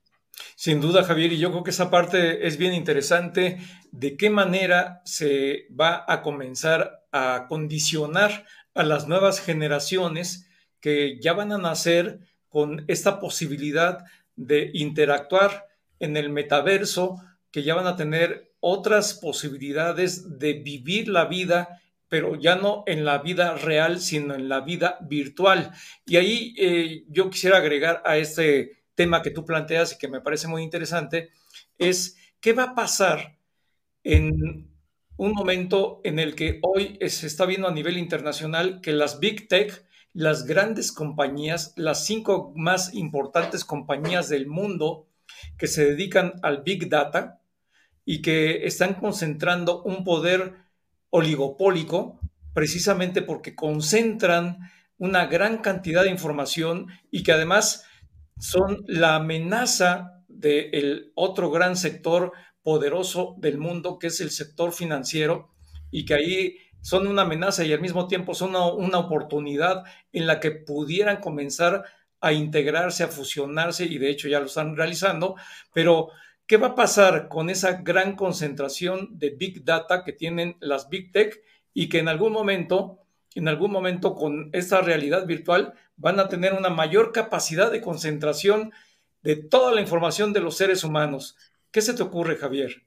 Sin 0.54 0.80
duda, 0.80 1.02
Javier, 1.02 1.33
y 1.33 1.38
yo 1.38 1.50
creo 1.50 1.64
que 1.64 1.72
esa 1.72 1.90
parte 1.90 2.46
es 2.46 2.59
bien 2.59 2.74
interesante, 2.74 3.59
de 3.90 4.16
qué 4.16 4.30
manera 4.30 5.02
se 5.04 5.66
va 5.68 6.04
a 6.07 6.22
comenzar 6.22 7.02
a 7.11 7.46
condicionar 7.48 8.46
a 8.72 8.85
las 8.85 9.09
nuevas 9.09 9.40
generaciones 9.40 10.46
que 10.78 11.18
ya 11.20 11.33
van 11.33 11.50
a 11.50 11.59
nacer 11.59 12.20
con 12.48 12.85
esta 12.87 13.18
posibilidad 13.18 14.04
de 14.37 14.70
interactuar 14.74 15.66
en 15.98 16.16
el 16.16 16.30
metaverso, 16.30 17.16
que 17.50 17.64
ya 17.64 17.74
van 17.74 17.88
a 17.88 17.96
tener 17.96 18.53
otras 18.66 19.12
posibilidades 19.12 20.38
de 20.38 20.55
vivir 20.55 21.09
la 21.09 21.27
vida, 21.27 21.83
pero 22.09 22.35
ya 22.35 22.57
no 22.57 22.83
en 22.87 23.05
la 23.05 23.18
vida 23.18 23.57
real, 23.57 24.00
sino 24.00 24.35
en 24.35 24.48
la 24.48 24.62
vida 24.62 24.96
virtual. 25.03 25.70
Y 26.07 26.16
ahí 26.16 26.55
eh, 26.57 27.05
yo 27.09 27.29
quisiera 27.29 27.59
agregar 27.59 28.03
a 28.07 28.16
este 28.16 28.85
tema 28.94 29.20
que 29.20 29.31
tú 29.31 29.44
planteas 29.44 29.92
y 29.92 29.98
que 29.98 30.09
me 30.09 30.22
parece 30.22 30.48
muy 30.48 30.62
interesante, 30.62 31.29
es 31.77 32.16
qué 32.40 32.55
va 32.55 32.62
a 32.62 32.74
pasar 32.74 33.37
en 34.03 34.72
un 35.18 35.33
momento 35.33 36.00
en 36.03 36.18
el 36.18 36.35
que 36.35 36.61
hoy 36.62 36.98
se 37.07 37.27
está 37.27 37.44
viendo 37.44 37.68
a 37.68 37.74
nivel 37.74 37.98
internacional 37.98 38.81
que 38.81 38.92
las 38.92 39.20
Big 39.20 39.46
Tech, 39.46 39.85
las 40.14 40.46
grandes 40.46 40.90
compañías, 40.90 41.74
las 41.77 42.07
cinco 42.07 42.55
más 42.57 42.94
importantes 42.94 43.62
compañías 43.62 44.31
del 44.31 44.46
mundo 44.46 45.07
que 45.59 45.66
se 45.66 45.85
dedican 45.85 46.33
al 46.42 46.62
Big 46.62 46.88
Data 46.88 47.42
y 48.04 48.22
que 48.22 48.66
están 48.66 48.94
concentrando 48.94 49.82
un 49.82 50.04
poder 50.04 50.54
oligopólico 51.10 52.20
precisamente 52.52 53.22
porque 53.22 53.54
concentran 53.54 54.58
una 54.98 55.26
gran 55.26 55.58
cantidad 55.58 56.04
de 56.04 56.10
información 56.10 56.88
y 57.10 57.22
que 57.22 57.32
además 57.32 57.84
son 58.38 58.84
la 58.86 59.16
amenaza 59.16 60.22
del 60.28 61.12
otro 61.14 61.50
gran 61.50 61.76
sector 61.76 62.32
poderoso 62.62 63.36
del 63.38 63.58
mundo, 63.58 63.98
que 63.98 64.08
es 64.08 64.20
el 64.20 64.30
sector 64.30 64.72
financiero, 64.72 65.50
y 65.90 66.04
que 66.04 66.14
ahí 66.14 66.56
son 66.80 67.06
una 67.06 67.22
amenaza 67.22 67.64
y 67.64 67.72
al 67.72 67.80
mismo 67.80 68.08
tiempo 68.08 68.34
son 68.34 68.50
una, 68.50 68.98
oportunidad 68.98 69.84
en 70.12 70.26
la 70.26 70.40
que 70.40 70.50
pudieran 70.50 71.18
comenzar 71.18 71.84
a 72.20 72.32
integrarse, 72.32 73.04
a 73.04 73.08
fusionarse, 73.08 73.84
y 73.84 73.98
de 73.98 74.10
hecho 74.10 74.28
ya 74.28 74.40
lo 74.40 74.46
están 74.46 74.76
realizando, 74.76 75.36
pero 75.72 76.08
¿qué 76.46 76.57
va 76.57 76.68
a 76.68 76.74
pasar 76.74 77.28
con 77.28 77.50
esa 77.50 77.83
gran 77.83 78.16
concentración 78.16 79.18
de 79.18 79.30
Big 79.30 79.64
Data 79.64 80.04
que 80.04 80.12
tienen 80.12 80.57
las 80.61 80.88
Big 80.88 81.12
Tech 81.12 81.42
y 81.72 81.88
que 81.88 81.98
en 81.98 82.09
algún 82.09 82.33
momento, 82.33 83.00
en 83.35 83.48
algún 83.48 83.70
momento 83.70 84.14
con 84.14 84.50
esta 84.52 84.80
realidad 84.80 85.26
virtual 85.26 85.74
van 85.96 86.20
a 86.20 86.28
tener 86.28 86.52
una 86.54 86.70
mayor 86.70 87.12
capacidad 87.12 87.70
de 87.70 87.80
concentración 87.80 88.72
de 89.22 89.37
toda 89.37 89.72
la 89.74 89.80
información 89.80 90.33
de 90.33 90.40
los 90.40 90.57
seres 90.57 90.85
humanos? 90.85 91.37
¿Qué 91.70 91.83
se 91.83 91.94
te 91.94 92.02
ocurre, 92.02 92.37
Javier? 92.37 92.85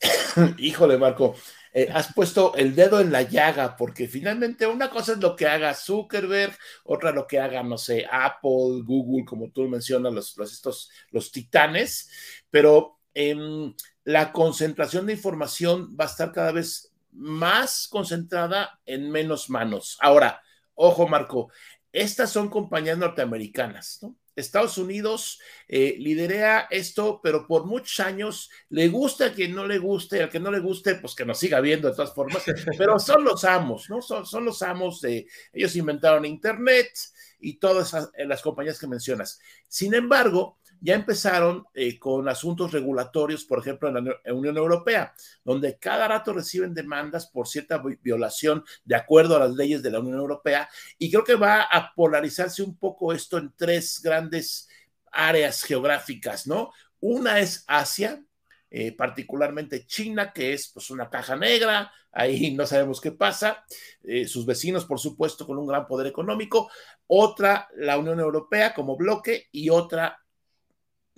Híjole, 0.58 0.96
Marco, 0.96 1.34
eh, 1.72 1.88
has 1.92 2.14
puesto 2.14 2.54
el 2.54 2.74
dedo 2.74 3.00
en 3.00 3.12
la 3.12 3.22
llaga, 3.22 3.76
porque 3.76 4.08
finalmente 4.08 4.66
una 4.66 4.88
cosa 4.88 5.12
es 5.12 5.18
lo 5.18 5.36
que 5.36 5.46
haga 5.46 5.74
Zuckerberg, 5.74 6.56
otra 6.84 7.12
lo 7.12 7.26
que 7.26 7.38
haga, 7.38 7.62
no 7.62 7.76
sé, 7.76 8.06
Apple, 8.10 8.82
Google, 8.82 9.24
como 9.24 9.50
tú 9.50 9.68
mencionas, 9.68 10.12
los, 10.12 10.38
estos, 10.38 10.90
los 11.10 11.30
titanes, 11.30 12.08
pero 12.50 12.99
em, 13.14 13.74
la 14.04 14.32
concentración 14.32 15.06
de 15.06 15.14
información 15.14 15.96
va 15.98 16.04
a 16.04 16.08
estar 16.08 16.32
cada 16.32 16.52
vez 16.52 16.92
más 17.12 17.88
concentrada 17.88 18.80
en 18.86 19.10
menos 19.10 19.50
manos. 19.50 19.98
Ahora, 20.00 20.42
ojo, 20.74 21.08
Marco, 21.08 21.50
estas 21.92 22.30
son 22.30 22.48
compañías 22.48 22.98
norteamericanas, 22.98 23.98
¿no? 24.02 24.16
Estados 24.36 24.78
Unidos 24.78 25.40
eh, 25.68 25.96
liderea 25.98 26.66
esto, 26.70 27.20
pero 27.22 27.46
por 27.46 27.66
muchos 27.66 28.00
años 28.00 28.50
le 28.70 28.88
gusta 28.88 29.26
a 29.26 29.32
quien 29.32 29.54
no 29.54 29.66
le 29.66 29.78
guste, 29.78 30.22
al 30.22 30.30
que 30.30 30.40
no 30.40 30.50
le 30.50 30.60
guste, 30.60 30.94
pues 30.96 31.14
que 31.14 31.24
nos 31.24 31.38
siga 31.38 31.60
viendo 31.60 31.88
de 31.88 31.94
todas 31.94 32.14
formas, 32.14 32.42
pero 32.78 32.98
son 32.98 33.24
los 33.24 33.44
amos, 33.44 33.90
¿no? 33.90 34.00
Son, 34.00 34.44
los 34.44 34.62
amos 34.62 35.00
de, 35.00 35.26
ellos 35.52 35.76
inventaron 35.76 36.24
Internet 36.24 36.90
y 37.40 37.54
todas 37.54 37.94
eh, 37.94 38.26
las 38.26 38.42
compañías 38.42 38.78
que 38.78 38.86
mencionas. 38.86 39.40
Sin 39.68 39.94
embargo, 39.94 40.58
ya 40.80 40.94
empezaron 40.94 41.64
eh, 41.74 41.98
con 41.98 42.28
asuntos 42.28 42.72
regulatorios, 42.72 43.44
por 43.44 43.58
ejemplo, 43.58 43.88
en 43.88 44.04
la 44.04 44.34
Unión 44.34 44.56
Europea, 44.56 45.14
donde 45.44 45.78
cada 45.78 46.08
rato 46.08 46.32
reciben 46.32 46.74
demandas 46.74 47.26
por 47.26 47.46
cierta 47.46 47.82
violación 48.02 48.64
de 48.84 48.96
acuerdo 48.96 49.36
a 49.36 49.40
las 49.40 49.54
leyes 49.54 49.82
de 49.82 49.90
la 49.90 50.00
Unión 50.00 50.18
Europea. 50.18 50.68
Y 50.98 51.10
creo 51.10 51.24
que 51.24 51.34
va 51.34 51.62
a 51.62 51.92
polarizarse 51.94 52.62
un 52.62 52.76
poco 52.76 53.12
esto 53.12 53.38
en 53.38 53.52
tres 53.56 54.00
grandes 54.02 54.68
áreas 55.12 55.62
geográficas, 55.62 56.46
¿no? 56.46 56.72
Una 57.00 57.40
es 57.40 57.64
Asia, 57.66 58.22
eh, 58.70 58.92
particularmente 58.92 59.86
China, 59.86 60.32
que 60.32 60.52
es 60.52 60.70
pues 60.72 60.90
una 60.90 61.10
caja 61.10 61.36
negra, 61.36 61.92
ahí 62.12 62.50
no 62.56 62.66
sabemos 62.66 63.00
qué 63.00 63.12
pasa, 63.12 63.64
eh, 64.04 64.26
sus 64.26 64.46
vecinos, 64.46 64.84
por 64.84 65.00
supuesto, 65.00 65.46
con 65.46 65.58
un 65.58 65.66
gran 65.66 65.86
poder 65.86 66.06
económico, 66.06 66.70
otra 67.06 67.68
la 67.76 67.98
Unión 67.98 68.20
Europea 68.20 68.72
como 68.74 68.96
bloque 68.96 69.48
y 69.52 69.70
otra 69.70 70.20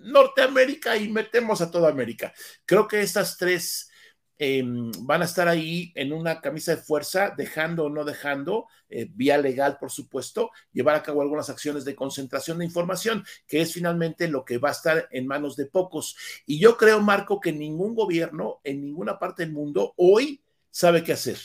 Norteamérica 0.02 0.96
y 0.96 1.08
metemos 1.08 1.60
a 1.60 1.70
toda 1.70 1.90
América. 1.90 2.32
Creo 2.66 2.88
que 2.88 3.00
estas 3.00 3.36
tres 3.36 3.90
em, 4.38 4.90
van 5.00 5.22
a 5.22 5.24
estar 5.24 5.46
ahí 5.48 5.92
en 5.94 6.12
una 6.12 6.40
camisa 6.40 6.74
de 6.74 6.82
fuerza, 6.82 7.32
dejando 7.36 7.84
o 7.84 7.90
no 7.90 8.04
dejando, 8.04 8.66
eh, 8.88 9.08
vía 9.12 9.38
legal, 9.38 9.76
por 9.78 9.90
supuesto, 9.90 10.50
llevar 10.72 10.96
a 10.96 11.02
cabo 11.02 11.22
algunas 11.22 11.48
acciones 11.48 11.84
de 11.84 11.94
concentración 11.94 12.58
de 12.58 12.64
información, 12.64 13.24
que 13.46 13.60
es 13.60 13.72
finalmente 13.72 14.28
lo 14.28 14.44
que 14.44 14.58
va 14.58 14.70
a 14.70 14.72
estar 14.72 15.08
en 15.10 15.26
manos 15.26 15.56
de 15.56 15.66
pocos. 15.66 16.16
Y 16.46 16.58
yo 16.58 16.76
creo, 16.76 17.00
Marco, 17.00 17.40
que 17.40 17.52
ningún 17.52 17.94
gobierno 17.94 18.60
en 18.64 18.80
ninguna 18.80 19.18
parte 19.18 19.44
del 19.44 19.52
mundo 19.52 19.94
hoy 19.96 20.42
sabe 20.70 21.04
qué 21.04 21.12
hacer 21.12 21.38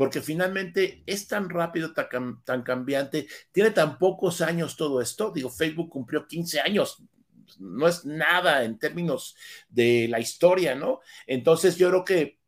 porque 0.00 0.22
finalmente 0.22 1.02
es 1.04 1.28
tan 1.28 1.50
rápido, 1.50 1.92
tan, 1.92 2.42
tan, 2.42 2.62
cambiante, 2.62 3.28
tiene 3.52 3.70
tan 3.70 3.98
pocos 3.98 4.40
años 4.40 4.74
todo 4.74 5.02
esto. 5.02 5.30
Digo, 5.30 5.50
Facebook 5.50 5.90
cumplió 5.90 6.26
15 6.26 6.58
años 6.58 7.04
no 7.58 7.88
es 7.88 8.04
nada 8.04 8.64
en 8.64 8.78
términos 8.78 9.36
de 9.68 10.06
la 10.08 10.20
historia, 10.20 10.74
¿no? 10.74 11.00
Entonces 11.26 11.76
yo 11.76 11.88
creo 11.88 12.04
que 12.04 12.38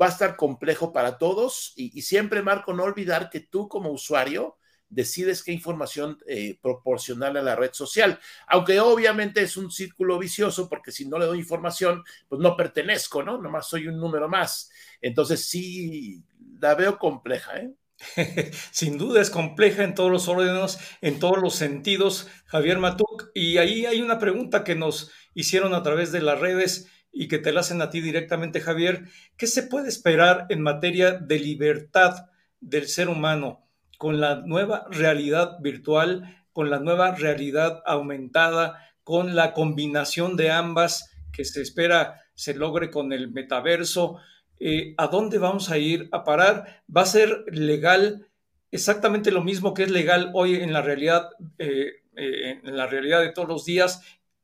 va 0.00 0.06
a 0.06 0.10
estar 0.10 0.36
complejo 0.36 0.92
para 0.92 1.18
todos 1.18 1.72
y, 1.76 2.02
siempre, 2.02 2.42
Marco, 2.42 2.72
no 2.72 2.84
olvidar 2.84 3.30
que 3.30 3.40
tú 3.40 3.68
como 3.68 3.90
usuario 3.90 4.56
decides 4.90 5.42
qué 5.42 5.52
información 5.52 6.18
eh, 6.26 6.58
a 6.62 7.30
la 7.42 7.56
red 7.56 7.72
social, 7.72 8.18
aunque 8.46 8.80
obviamente 8.80 9.42
es 9.42 9.56
un 9.56 9.70
círculo 9.70 10.18
vicioso 10.18 10.68
porque 10.68 10.92
si 10.92 11.06
no 11.06 11.18
le 11.18 11.26
doy 11.26 11.38
información, 11.38 12.02
pues 12.28 12.40
no 12.40 12.56
pertenezco, 12.56 13.22
¿no? 13.22 13.38
Nomás 13.38 13.68
soy 13.68 13.86
un 13.86 13.98
número 13.98 14.28
más. 14.28 14.70
Entonces 15.00 15.44
sí, 15.44 16.22
la 16.60 16.74
veo 16.74 16.98
compleja, 16.98 17.58
¿eh? 17.58 17.72
Sin 18.70 18.98
duda 18.98 19.20
es 19.20 19.30
compleja 19.30 19.82
en 19.82 19.94
todos 19.94 20.10
los 20.10 20.28
órdenes, 20.28 20.78
en 21.00 21.18
todos 21.18 21.38
los 21.38 21.54
sentidos, 21.54 22.28
Javier 22.46 22.78
Matuk. 22.78 23.30
Y 23.34 23.58
ahí 23.58 23.86
hay 23.86 24.00
una 24.00 24.18
pregunta 24.18 24.64
que 24.64 24.74
nos 24.74 25.10
hicieron 25.34 25.74
a 25.74 25.82
través 25.82 26.12
de 26.12 26.22
las 26.22 26.38
redes 26.38 26.88
y 27.12 27.28
que 27.28 27.38
te 27.38 27.52
la 27.52 27.60
hacen 27.60 27.82
a 27.82 27.90
ti 27.90 28.00
directamente, 28.00 28.60
Javier. 28.60 29.08
¿Qué 29.36 29.46
se 29.46 29.62
puede 29.62 29.88
esperar 29.88 30.46
en 30.50 30.62
materia 30.62 31.12
de 31.12 31.38
libertad 31.38 32.26
del 32.60 32.86
ser 32.86 33.08
humano 33.08 33.64
con 33.98 34.20
la 34.20 34.36
nueva 34.36 34.86
realidad 34.90 35.58
virtual, 35.60 36.44
con 36.52 36.70
la 36.70 36.78
nueva 36.78 37.14
realidad 37.14 37.82
aumentada, 37.86 38.78
con 39.02 39.34
la 39.34 39.52
combinación 39.54 40.36
de 40.36 40.50
ambas 40.50 41.10
que 41.32 41.44
se 41.44 41.62
espera 41.62 42.22
se 42.34 42.54
logre 42.54 42.90
con 42.90 43.12
el 43.12 43.32
metaverso? 43.32 44.18
Eh, 44.60 44.94
¿a 44.96 45.06
dónde 45.06 45.38
vamos 45.38 45.70
a 45.70 45.78
ir 45.78 46.08
a 46.12 46.24
parar? 46.24 46.82
¿Va 46.94 47.02
a 47.02 47.06
ser 47.06 47.44
legal 47.48 48.28
exactamente 48.70 49.30
lo 49.30 49.42
mismo 49.42 49.74
que 49.74 49.84
es 49.84 49.90
legal 49.90 50.30
hoy 50.34 50.56
en 50.56 50.72
la 50.72 50.82
realidad, 50.82 51.30
eh, 51.58 52.02
eh, 52.16 52.60
en 52.62 52.76
la 52.76 52.86
realidad 52.86 53.20
de 53.20 53.32
todos 53.32 53.48
los 53.48 53.64
días? 53.64 54.02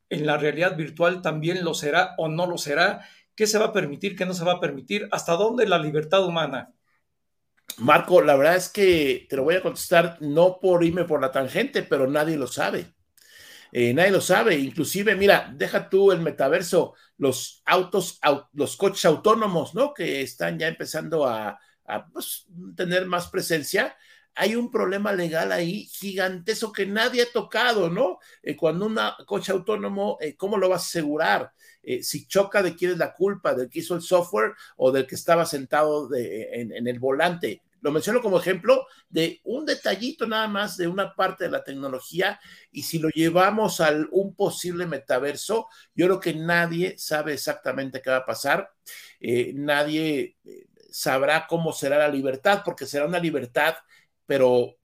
¿En 0.08 0.26
la 0.26 0.36
realidad 0.36 0.76
virtual 0.76 1.22
también 1.22 1.64
lo 1.64 1.74
será 1.74 2.14
o 2.18 2.28
no 2.28 2.46
lo 2.46 2.58
será? 2.58 3.06
¿Qué 3.34 3.46
se 3.46 3.58
va 3.58 3.66
a 3.66 3.72
permitir, 3.72 4.16
qué 4.16 4.26
no 4.26 4.34
se 4.34 4.44
va 4.44 4.52
a 4.52 4.60
permitir? 4.60 5.08
¿Hasta 5.10 5.32
dónde 5.34 5.66
la 5.66 5.78
libertad 5.78 6.24
humana? 6.24 6.72
Marco, 7.78 8.22
la 8.22 8.36
verdad 8.36 8.56
es 8.56 8.68
que 8.68 9.26
te 9.28 9.36
lo 9.36 9.42
voy 9.44 9.56
a 9.56 9.62
contestar 9.62 10.18
no 10.20 10.60
por 10.60 10.84
irme 10.84 11.04
por 11.04 11.20
la 11.20 11.32
tangente, 11.32 11.82
pero 11.82 12.06
nadie 12.06 12.36
lo 12.36 12.46
sabe. 12.46 12.93
Eh, 13.76 13.92
nadie 13.92 14.12
lo 14.12 14.20
sabe. 14.20 14.56
Inclusive, 14.56 15.16
mira, 15.16 15.52
deja 15.52 15.88
tú 15.90 16.12
el 16.12 16.20
metaverso, 16.20 16.94
los 17.18 17.60
autos, 17.66 18.20
los 18.52 18.76
coches 18.76 19.04
autónomos, 19.04 19.74
¿no? 19.74 19.92
Que 19.92 20.22
están 20.22 20.60
ya 20.60 20.68
empezando 20.68 21.26
a, 21.26 21.58
pues, 22.12 22.46
tener 22.76 23.04
más 23.06 23.28
presencia. 23.28 23.96
Hay 24.36 24.54
un 24.54 24.70
problema 24.70 25.12
legal 25.12 25.50
ahí 25.50 25.86
gigantesco 25.86 26.72
que 26.72 26.86
nadie 26.86 27.22
ha 27.22 27.32
tocado, 27.32 27.90
¿no? 27.90 28.18
Eh, 28.44 28.56
cuando 28.56 28.86
un 28.86 28.96
coche 29.26 29.50
autónomo, 29.50 30.18
eh, 30.20 30.36
¿cómo 30.36 30.56
lo 30.56 30.68
vas 30.68 30.82
a 30.82 30.86
asegurar? 30.86 31.52
si 32.00 32.26
choca, 32.26 32.62
¿de 32.62 32.74
quién 32.74 32.92
es 32.92 32.96
la 32.98 33.12
culpa? 33.12 33.52
¿Del 33.54 33.68
que 33.68 33.80
hizo 33.80 33.94
el 33.94 34.00
software 34.00 34.54
o 34.78 34.90
del 34.90 35.06
que 35.06 35.16
estaba 35.16 35.44
sentado 35.44 36.08
en 36.14 36.86
el 36.88 36.98
volante? 36.98 37.60
Lo 37.84 37.92
menciono 37.92 38.22
como 38.22 38.40
ejemplo 38.40 38.86
de 39.10 39.42
un 39.44 39.66
detallito 39.66 40.26
nada 40.26 40.48
más 40.48 40.78
de 40.78 40.88
una 40.88 41.14
parte 41.14 41.44
de 41.44 41.50
la 41.50 41.62
tecnología 41.62 42.40
y 42.72 42.84
si 42.84 42.98
lo 42.98 43.10
llevamos 43.10 43.78
a 43.82 43.92
un 44.10 44.34
posible 44.34 44.86
metaverso, 44.86 45.68
yo 45.94 46.06
creo 46.06 46.18
que 46.18 46.32
nadie 46.32 46.96
sabe 46.96 47.34
exactamente 47.34 48.00
qué 48.00 48.08
va 48.08 48.16
a 48.16 48.24
pasar, 48.24 48.72
eh, 49.20 49.52
nadie 49.54 50.38
eh, 50.46 50.66
sabrá 50.90 51.46
cómo 51.46 51.74
será 51.74 51.98
la 51.98 52.08
libertad, 52.08 52.62
porque 52.64 52.86
será 52.86 53.04
una 53.04 53.18
libertad, 53.18 53.74
pero 54.24 54.78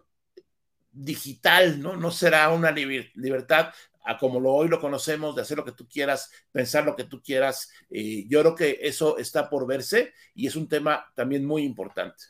digital, 0.93 1.81
¿no? 1.81 1.97
No 1.97 2.11
será 2.11 2.51
una 2.51 2.71
libertad 2.71 3.73
a 4.05 4.19
como 4.19 4.41
lo, 4.41 4.53
hoy 4.53 4.69
lo 4.69 4.79
conocemos, 4.79 5.35
de 5.35 5.41
hacer 5.41 5.57
lo 5.57 5.65
que 5.65 5.73
tú 5.73 5.89
quieras, 5.89 6.31
pensar 6.53 6.85
lo 6.85 6.97
que 6.97 7.05
tú 7.05 7.23
quieras. 7.23 7.71
Eh, 7.89 8.27
yo 8.29 8.41
creo 8.41 8.55
que 8.55 8.79
eso 8.83 9.17
está 9.17 9.49
por 9.49 9.67
verse 9.67 10.13
y 10.35 10.47
es 10.47 10.55
un 10.55 10.69
tema 10.69 11.11
también 11.15 11.47
muy 11.47 11.63
importante. 11.63 12.25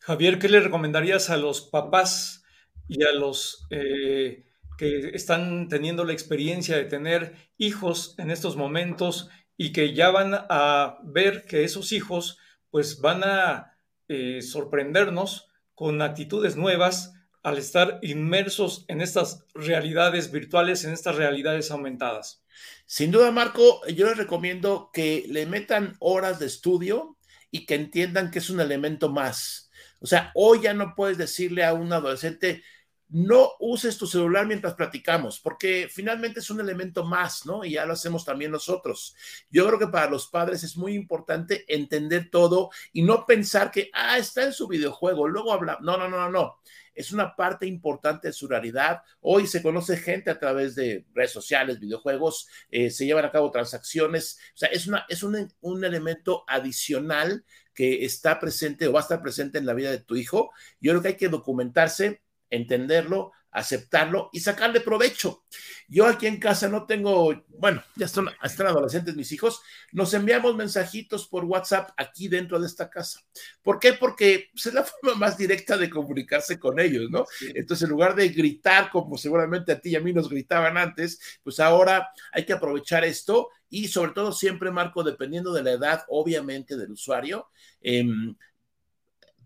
Javier, 0.00 0.38
¿qué 0.38 0.48
le 0.48 0.60
recomendarías 0.60 1.30
a 1.30 1.36
los 1.36 1.60
papás 1.60 2.44
y 2.88 3.04
a 3.04 3.12
los 3.12 3.66
eh, 3.70 4.44
que 4.78 5.10
están 5.14 5.68
teniendo 5.68 6.04
la 6.04 6.12
experiencia 6.12 6.76
de 6.76 6.84
tener 6.84 7.36
hijos 7.58 8.14
en 8.18 8.30
estos 8.30 8.56
momentos 8.56 9.28
y 9.56 9.72
que 9.72 9.92
ya 9.94 10.10
van 10.10 10.32
a 10.34 10.98
ver 11.04 11.44
que 11.44 11.64
esos 11.64 11.92
hijos 11.92 12.38
pues 12.70 13.00
van 13.00 13.22
a 13.24 13.76
eh, 14.08 14.40
sorprendernos 14.42 15.48
con 15.74 16.00
actitudes 16.02 16.56
nuevas 16.56 17.12
al 17.42 17.58
estar 17.58 17.98
inmersos 18.02 18.84
en 18.88 19.00
estas 19.00 19.44
realidades 19.54 20.32
virtuales, 20.32 20.84
en 20.84 20.92
estas 20.92 21.16
realidades 21.16 21.70
aumentadas. 21.70 22.42
Sin 22.86 23.10
duda, 23.10 23.30
Marco, 23.30 23.86
yo 23.86 24.06
les 24.06 24.16
recomiendo 24.16 24.90
que 24.92 25.24
le 25.28 25.46
metan 25.46 25.96
horas 26.00 26.38
de 26.38 26.46
estudio 26.46 27.16
y 27.50 27.66
que 27.66 27.74
entiendan 27.74 28.30
que 28.30 28.38
es 28.38 28.50
un 28.50 28.60
elemento 28.60 29.08
más. 29.10 29.70
O 30.00 30.06
sea, 30.06 30.30
hoy 30.34 30.62
ya 30.62 30.74
no 30.74 30.94
puedes 30.94 31.18
decirle 31.18 31.64
a 31.64 31.74
un 31.74 31.92
adolescente, 31.92 32.62
no 33.10 33.52
uses 33.58 33.98
tu 33.98 34.06
celular 34.06 34.46
mientras 34.46 34.74
platicamos, 34.74 35.40
porque 35.40 35.88
finalmente 35.90 36.40
es 36.40 36.50
un 36.50 36.60
elemento 36.60 37.04
más, 37.04 37.44
¿no? 37.44 37.64
Y 37.64 37.72
ya 37.72 37.84
lo 37.84 37.94
hacemos 37.94 38.24
también 38.24 38.52
nosotros. 38.52 39.14
Yo 39.50 39.66
creo 39.66 39.78
que 39.78 39.88
para 39.88 40.08
los 40.08 40.28
padres 40.28 40.62
es 40.62 40.76
muy 40.76 40.94
importante 40.94 41.64
entender 41.68 42.30
todo 42.30 42.70
y 42.92 43.02
no 43.02 43.26
pensar 43.26 43.70
que, 43.70 43.90
ah, 43.92 44.16
está 44.18 44.44
en 44.44 44.52
su 44.52 44.68
videojuego, 44.68 45.26
luego 45.26 45.52
habla. 45.52 45.78
No, 45.80 45.96
no, 45.96 46.08
no, 46.08 46.18
no, 46.18 46.30
no. 46.30 46.60
Es 46.94 47.12
una 47.12 47.34
parte 47.34 47.66
importante 47.66 48.28
de 48.28 48.32
su 48.32 48.46
realidad. 48.46 49.02
Hoy 49.20 49.46
se 49.46 49.62
conoce 49.62 49.96
gente 49.96 50.30
a 50.30 50.38
través 50.38 50.74
de 50.74 51.06
redes 51.14 51.32
sociales, 51.32 51.80
videojuegos, 51.80 52.48
eh, 52.70 52.90
se 52.90 53.06
llevan 53.06 53.24
a 53.24 53.32
cabo 53.32 53.50
transacciones. 53.50 54.38
O 54.54 54.58
sea, 54.58 54.68
es, 54.68 54.86
una, 54.86 55.06
es 55.08 55.22
un, 55.22 55.52
un 55.60 55.84
elemento 55.84 56.44
adicional 56.46 57.44
que 57.74 58.04
está 58.04 58.38
presente 58.38 58.86
o 58.86 58.92
va 58.92 59.00
a 59.00 59.02
estar 59.02 59.22
presente 59.22 59.58
en 59.58 59.66
la 59.66 59.74
vida 59.74 59.90
de 59.90 60.00
tu 60.00 60.16
hijo. 60.16 60.52
Yo 60.80 60.92
creo 60.92 61.02
que 61.02 61.08
hay 61.08 61.16
que 61.16 61.28
documentarse 61.28 62.20
entenderlo, 62.50 63.32
aceptarlo 63.52 64.30
y 64.32 64.40
sacarle 64.40 64.80
provecho. 64.80 65.44
Yo 65.88 66.06
aquí 66.06 66.26
en 66.26 66.38
casa 66.38 66.68
no 66.68 66.86
tengo, 66.86 67.44
bueno, 67.48 67.82
ya 67.96 68.06
están, 68.06 68.28
están, 68.42 68.68
adolescentes 68.68 69.16
mis 69.16 69.32
hijos, 69.32 69.60
nos 69.92 70.14
enviamos 70.14 70.54
mensajitos 70.54 71.26
por 71.26 71.44
WhatsApp 71.44 71.90
aquí 71.96 72.28
dentro 72.28 72.60
de 72.60 72.66
esta 72.66 72.88
casa. 72.88 73.20
¿Por 73.62 73.80
qué? 73.80 73.94
Porque 73.94 74.50
pues, 74.52 74.66
es 74.66 74.74
la 74.74 74.84
forma 74.84 75.16
más 75.16 75.36
directa 75.36 75.76
de 75.76 75.90
comunicarse 75.90 76.58
con 76.58 76.78
ellos, 76.78 77.10
¿no? 77.10 77.24
Entonces, 77.54 77.84
en 77.84 77.90
lugar 77.90 78.14
de 78.14 78.28
gritar 78.28 78.90
como 78.90 79.16
seguramente 79.16 79.72
a 79.72 79.80
ti 79.80 79.90
y 79.90 79.96
a 79.96 80.00
mí 80.00 80.12
nos 80.12 80.28
gritaban 80.28 80.76
antes, 80.76 81.40
pues 81.42 81.58
ahora 81.58 82.10
hay 82.32 82.44
que 82.44 82.52
aprovechar 82.52 83.04
esto 83.04 83.48
y 83.68 83.88
sobre 83.88 84.12
todo 84.12 84.32
siempre, 84.32 84.70
Marco, 84.70 85.04
dependiendo 85.04 85.52
de 85.52 85.62
la 85.62 85.72
edad, 85.72 86.04
obviamente, 86.08 86.76
del 86.76 86.90
usuario, 86.90 87.48
eh, 87.80 88.04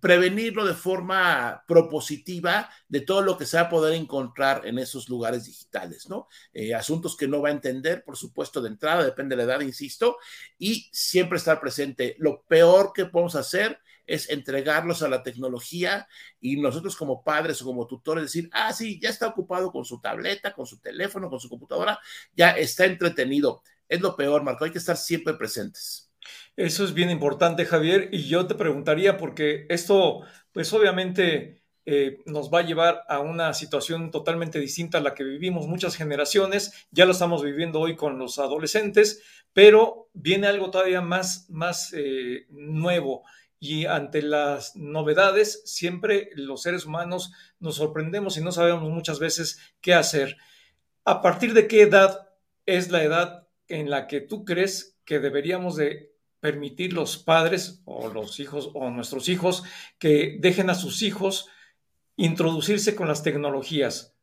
prevenirlo 0.05 0.67
de 0.67 0.75
forma 0.75 1.65
propositiva 1.67 2.69
de 2.89 3.01
todo 3.01 3.23
lo 3.23 3.39
que 3.39 3.47
se 3.47 3.57
va 3.57 3.63
a 3.63 3.69
poder 3.71 3.95
encontrar 3.95 4.67
en 4.67 4.79
esos 4.79 5.09
lugares 5.09 5.47
digitales, 5.47 6.11
¿no? 6.11 6.29
Eh, 6.53 6.75
asuntos 6.75 7.17
que 7.17 7.27
no 7.27 7.41
va 7.41 7.49
a 7.49 7.53
entender, 7.53 8.05
por 8.05 8.19
supuesto, 8.19 8.61
de 8.61 8.69
entrada, 8.69 9.03
depende 9.03 9.35
de 9.35 9.39
la 9.47 9.51
edad, 9.51 9.63
insisto, 9.63 10.19
y 10.59 10.91
siempre 10.93 11.39
estar 11.39 11.59
presente. 11.59 12.17
Lo 12.19 12.43
peor 12.43 12.93
que 12.93 13.07
podemos 13.07 13.35
hacer 13.35 13.79
es 14.07 14.29
entregarlos 14.29 15.03
a 15.03 15.09
la 15.09 15.23
tecnología 15.23 16.07
y 16.39 16.61
nosotros 16.61 16.97
como 16.97 17.25
padres 17.25 17.63
o 17.63 17.65
como 17.65 17.87
tutores 17.87 18.25
decir, 18.25 18.51
ah, 18.53 18.75
sí, 18.75 19.01
ya 19.01 19.09
está 19.09 19.29
ocupado 19.29 19.73
con 19.73 19.87
su 19.87 20.03
tableta, 20.03 20.53
con 20.53 20.67
su 20.67 20.81
teléfono, 20.81 21.31
con 21.31 21.41
su 21.41 21.49
computadora, 21.49 21.99
ya 22.37 22.51
está 22.51 22.85
entretenido. 22.85 23.63
Es 23.89 24.03
lo 24.03 24.15
peor, 24.17 24.43
Marco, 24.43 24.67
hay 24.67 24.71
que 24.71 24.77
estar 24.77 24.99
siempre 24.99 25.33
presentes. 25.33 26.04
Eso 26.57 26.85
es 26.85 26.95
bien 26.95 27.11
importante, 27.11 27.65
Javier, 27.65 28.11
y 28.13 28.29
yo 28.29 28.47
te 28.47 28.55
preguntaría, 28.55 29.17
porque 29.17 29.67
esto, 29.69 30.21
pues 30.53 30.73
obviamente 30.73 31.65
eh, 31.85 32.19
nos 32.27 32.49
va 32.53 32.61
a 32.61 32.67
llevar 32.67 33.03
a 33.09 33.19
una 33.19 33.53
situación 33.55 34.13
totalmente 34.13 34.61
distinta 34.61 34.99
a 34.99 35.01
la 35.01 35.15
que 35.15 35.25
vivimos 35.25 35.67
muchas 35.67 35.97
generaciones, 35.97 36.87
ya 36.93 37.07
lo 37.07 37.13
estamos 37.13 37.43
viviendo 37.43 37.81
hoy 37.81 37.97
con 37.97 38.21
los 38.21 38.39
adolescentes, 38.39 39.23
pero 39.53 40.09
viene 40.13 40.47
algo 40.47 40.71
todavía 40.71 41.01
más, 41.01 41.51
más 41.51 41.93
eh, 41.93 42.47
nuevo. 42.51 43.25
Y 43.59 43.87
ante 43.87 44.23
las 44.23 44.77
novedades, 44.77 45.63
siempre 45.65 46.31
los 46.35 46.63
seres 46.63 46.87
humanos 46.87 47.33
nos 47.59 47.77
sorprendemos 47.77 48.37
y 48.37 48.43
no 48.43 48.53
sabemos 48.53 48.89
muchas 48.91 49.19
veces 49.19 49.59
qué 49.81 49.95
hacer. 49.95 50.37
¿A 51.05 51.21
partir 51.21 51.53
de 51.53 51.67
qué 51.67 51.83
edad 51.83 52.29
es 52.65 52.91
la 52.91 53.03
edad 53.03 53.49
en 53.67 53.91
la 53.91 54.07
que 54.07 54.21
tú 54.21 54.45
crees 54.45 54.99
que 55.05 55.19
deberíamos 55.19 55.77
de 55.77 56.14
permitir 56.45 56.93
los 56.93 57.17
padres 57.17 57.81
o 57.87 58.09
los 58.09 58.39
hijos 58.39 58.69
o 58.75 58.91
nuestros 58.91 59.31
hijos 59.31 59.63
que 59.99 60.37
dejen 60.41 60.69
a 60.69 60.75
sus 60.75 61.01
hijos 61.01 61.49
introducirse 62.17 62.95
con 62.95 63.09
las 63.09 63.23
tecnologías? 63.23 64.15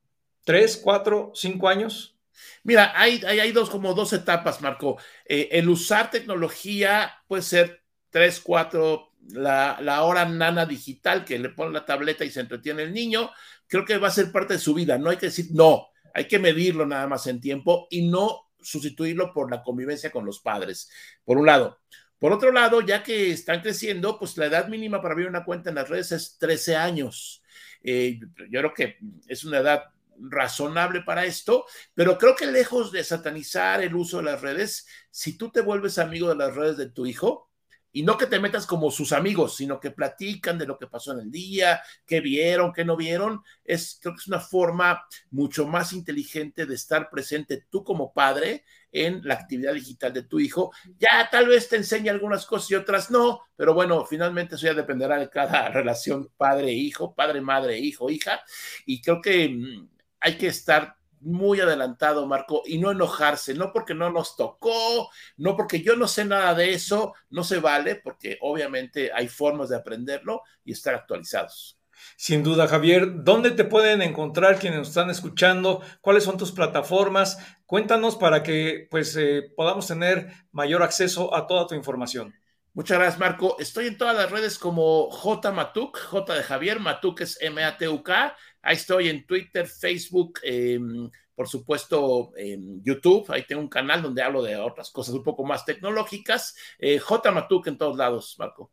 ¿Tres, 0.44 0.78
cuatro, 0.78 1.32
cinco 1.34 1.68
años? 1.68 2.16
Mira, 2.64 2.94
hay, 2.96 3.24
hay, 3.26 3.52
dos, 3.52 3.72
como 3.72 3.96
dos 3.96 4.14
etapas, 4.14 4.62
Marco. 4.62 5.00
Eh, 5.26 5.50
el 5.54 5.68
usar 5.68 6.12
tecnología 6.12 7.12
puede 7.28 7.42
ser 7.42 7.82
tres, 8.12 8.40
cuatro, 8.40 9.14
la, 9.30 9.80
la 9.82 10.04
hora 10.04 10.24
nana 10.26 10.68
digital 10.68 11.26
que 11.26 11.40
le 11.40 11.50
pone 11.50 11.74
la 11.74 11.88
tableta 11.88 12.24
y 12.24 12.30
se 12.30 12.42
entretiene 12.42 12.84
el 12.84 12.94
niño, 12.94 13.32
creo 13.66 13.84
que 13.84 13.98
va 13.98 14.10
a 14.10 14.12
ser 14.12 14.32
parte 14.32 14.54
de 14.54 14.60
su 14.60 14.76
vida. 14.76 15.00
No 15.00 15.10
hay 15.10 15.18
que 15.18 15.26
decir 15.26 15.48
no, 15.54 15.88
hay 16.14 16.28
que 16.28 16.38
medirlo 16.38 16.86
nada 16.86 17.08
más 17.08 17.26
en 17.26 17.42
tiempo 17.42 17.88
y 17.90 18.08
no 18.08 18.52
sustituirlo 18.62 19.34
por 19.34 19.50
la 19.50 19.64
convivencia 19.64 20.12
con 20.12 20.24
los 20.24 20.40
padres. 20.40 20.88
Por 21.26 21.40
un 21.40 21.48
lado. 21.48 21.80
Por 22.22 22.34
otro 22.34 22.52
lado, 22.52 22.82
ya 22.82 23.02
que 23.02 23.32
están 23.32 23.62
creciendo, 23.62 24.20
pues 24.20 24.38
la 24.38 24.46
edad 24.46 24.68
mínima 24.68 25.02
para 25.02 25.14
abrir 25.14 25.28
una 25.28 25.44
cuenta 25.44 25.70
en 25.70 25.76
las 25.78 25.90
redes 25.90 26.12
es 26.12 26.38
13 26.38 26.76
años. 26.76 27.42
Eh, 27.82 28.20
yo 28.48 28.60
creo 28.60 28.74
que 28.76 28.98
es 29.28 29.44
una 29.44 29.58
edad 29.58 29.86
razonable 30.20 31.02
para 31.02 31.26
esto, 31.26 31.66
pero 31.96 32.20
creo 32.20 32.36
que 32.36 32.46
lejos 32.46 32.92
de 32.92 33.04
satanizar 33.04 33.82
el 33.82 33.96
uso 33.96 34.18
de 34.18 34.24
las 34.26 34.40
redes, 34.40 34.86
si 35.10 35.36
tú 35.36 35.52
te 35.52 35.62
vuelves 35.62 35.98
amigo 35.98 36.30
de 36.30 36.36
las 36.36 36.54
redes 36.54 36.78
de 36.78 36.92
tu 36.92 37.08
hijo, 37.08 37.51
y 37.91 38.04
no 38.04 38.17
que 38.17 38.27
te 38.27 38.39
metas 38.39 38.65
como 38.65 38.91
sus 38.91 39.12
amigos, 39.12 39.56
sino 39.56 39.80
que 39.80 39.91
platican 39.91 40.58
de 40.58 40.65
lo 40.65 40.77
que 40.77 40.88
pasó 40.88 41.12
en 41.13 41.19
el 41.19 41.32
día, 41.32 41.82
qué 42.06 42.21
vieron, 42.21 42.71
qué 42.73 42.86
no 42.86 42.95
vieron. 42.95 43.41
Es, 43.63 43.99
creo 44.01 44.13
que 44.13 44.21
es 44.21 44.27
una 44.27 44.39
forma 44.39 45.06
mucho 45.30 45.67
más 45.67 45.93
inteligente 45.93 46.65
de 46.65 46.75
estar 46.75 47.10
presente 47.10 47.65
tú 47.69 47.84
como 47.84 48.13
padre 48.13 48.63
en 48.91 49.21
la 49.23 49.36
actividad 49.36 49.73
digital 49.73 50.13
de 50.13 50.23
tu 50.23 50.39
hijo. 50.39 50.71
Ya 50.97 51.30
tal 51.30 51.47
vez 51.47 51.69
te 51.69 51.77
enseñe 51.77 52.10
algunas 52.10 52.45
cosas 52.45 52.71
y 52.71 52.75
otras 52.75 53.12
no, 53.12 53.41
pero 53.56 53.73
bueno, 53.73 54.06
finalmente 54.06 54.56
eso 54.56 54.67
ya 54.67 54.73
dependerá 54.73 55.19
de 55.19 55.30
cada 55.30 55.69
relación 55.69 56.30
padre-hijo, 56.38 57.13
padre-madre, 57.13 57.77
hijo, 57.80 58.10
hija. 58.10 58.41
Y 58.86 59.01
creo 59.01 59.21
que 59.21 59.49
mm, 59.49 59.89
hay 60.19 60.38
que 60.38 60.47
estar 60.47 60.95
muy 61.22 61.60
adelantado, 61.62 62.26
Marco, 62.26 62.64
y 62.66 62.78
no 62.78 62.92
enojarse, 62.92 63.54
no 63.54 63.72
porque 63.72 63.94
no 63.94 64.12
nos 64.12 64.36
tocó, 64.36 65.10
no 65.38 65.56
porque 65.56 65.82
yo 65.82 65.96
no 65.96 66.08
sé 66.08 66.26
nada 66.26 66.54
de 66.54 66.74
eso, 66.74 67.14
no 67.30 67.44
se 67.44 67.60
vale, 67.60 67.96
porque 67.96 68.38
obviamente 68.42 69.12
hay 69.14 69.28
formas 69.28 69.70
de 69.70 69.78
aprenderlo 69.78 70.42
y 70.64 70.74
estar 70.74 70.96
actualizados. 70.96 71.78
Sin 72.18 72.44
duda, 72.44 72.68
Javier, 72.68 73.24
¿dónde 73.24 73.52
te 73.52 73.64
pueden 73.64 74.02
encontrar 74.02 74.60
quienes 74.60 74.80
nos 74.80 74.88
están 74.90 75.10
escuchando? 75.10 75.82
¿Cuáles 76.02 76.24
son 76.24 76.38
tus 76.38 76.52
plataformas? 76.52 77.38
Cuéntanos 77.66 78.16
para 78.16 78.44
que 78.44 78.88
pues 78.90 79.16
eh, 79.16 79.52
podamos 79.56 79.88
tener 79.88 80.32
mayor 80.52 80.84
acceso 80.84 81.34
a 81.36 81.48
toda 81.48 81.68
tu 81.68 81.76
información. 81.76 82.34
Muchas 82.74 83.00
gracias, 83.00 83.20
Marco. 83.20 83.58
Estoy 83.60 83.88
en 83.88 83.98
todas 83.98 84.16
las 84.16 84.32
redes 84.32 84.58
como 84.58 85.12
J 85.12 85.52
Matuk, 85.52 86.00
J 86.00 86.36
de 86.36 86.44
Javier, 86.44 86.80
Matuk 86.80 87.20
es 87.20 87.38
M-A-T-U-K. 87.42 88.38
Ahí 88.62 88.76
estoy 88.76 89.10
en 89.10 89.26
Twitter, 89.26 89.67
Facebook, 89.67 90.39
em, 90.43 91.10
por 91.36 91.47
supuesto, 91.47 92.32
en 92.36 92.84
YouTube. 92.84 93.32
Ahí 93.32 93.43
tengo 93.47 93.62
un 93.62 93.69
canal 93.69 94.02
donde 94.02 94.21
hablo 94.21 94.43
de 94.43 94.56
otras 94.58 94.91
cosas 94.91 95.15
un 95.15 95.24
poco 95.24 95.43
más 95.43 95.65
tecnológicas. 95.65 96.56
Eh, 96.78 97.00
J 97.00 97.32
Matuk 97.32 97.67
en 97.67 97.78
todos 97.78 97.97
lados, 97.97 98.36
Marco. 98.38 98.71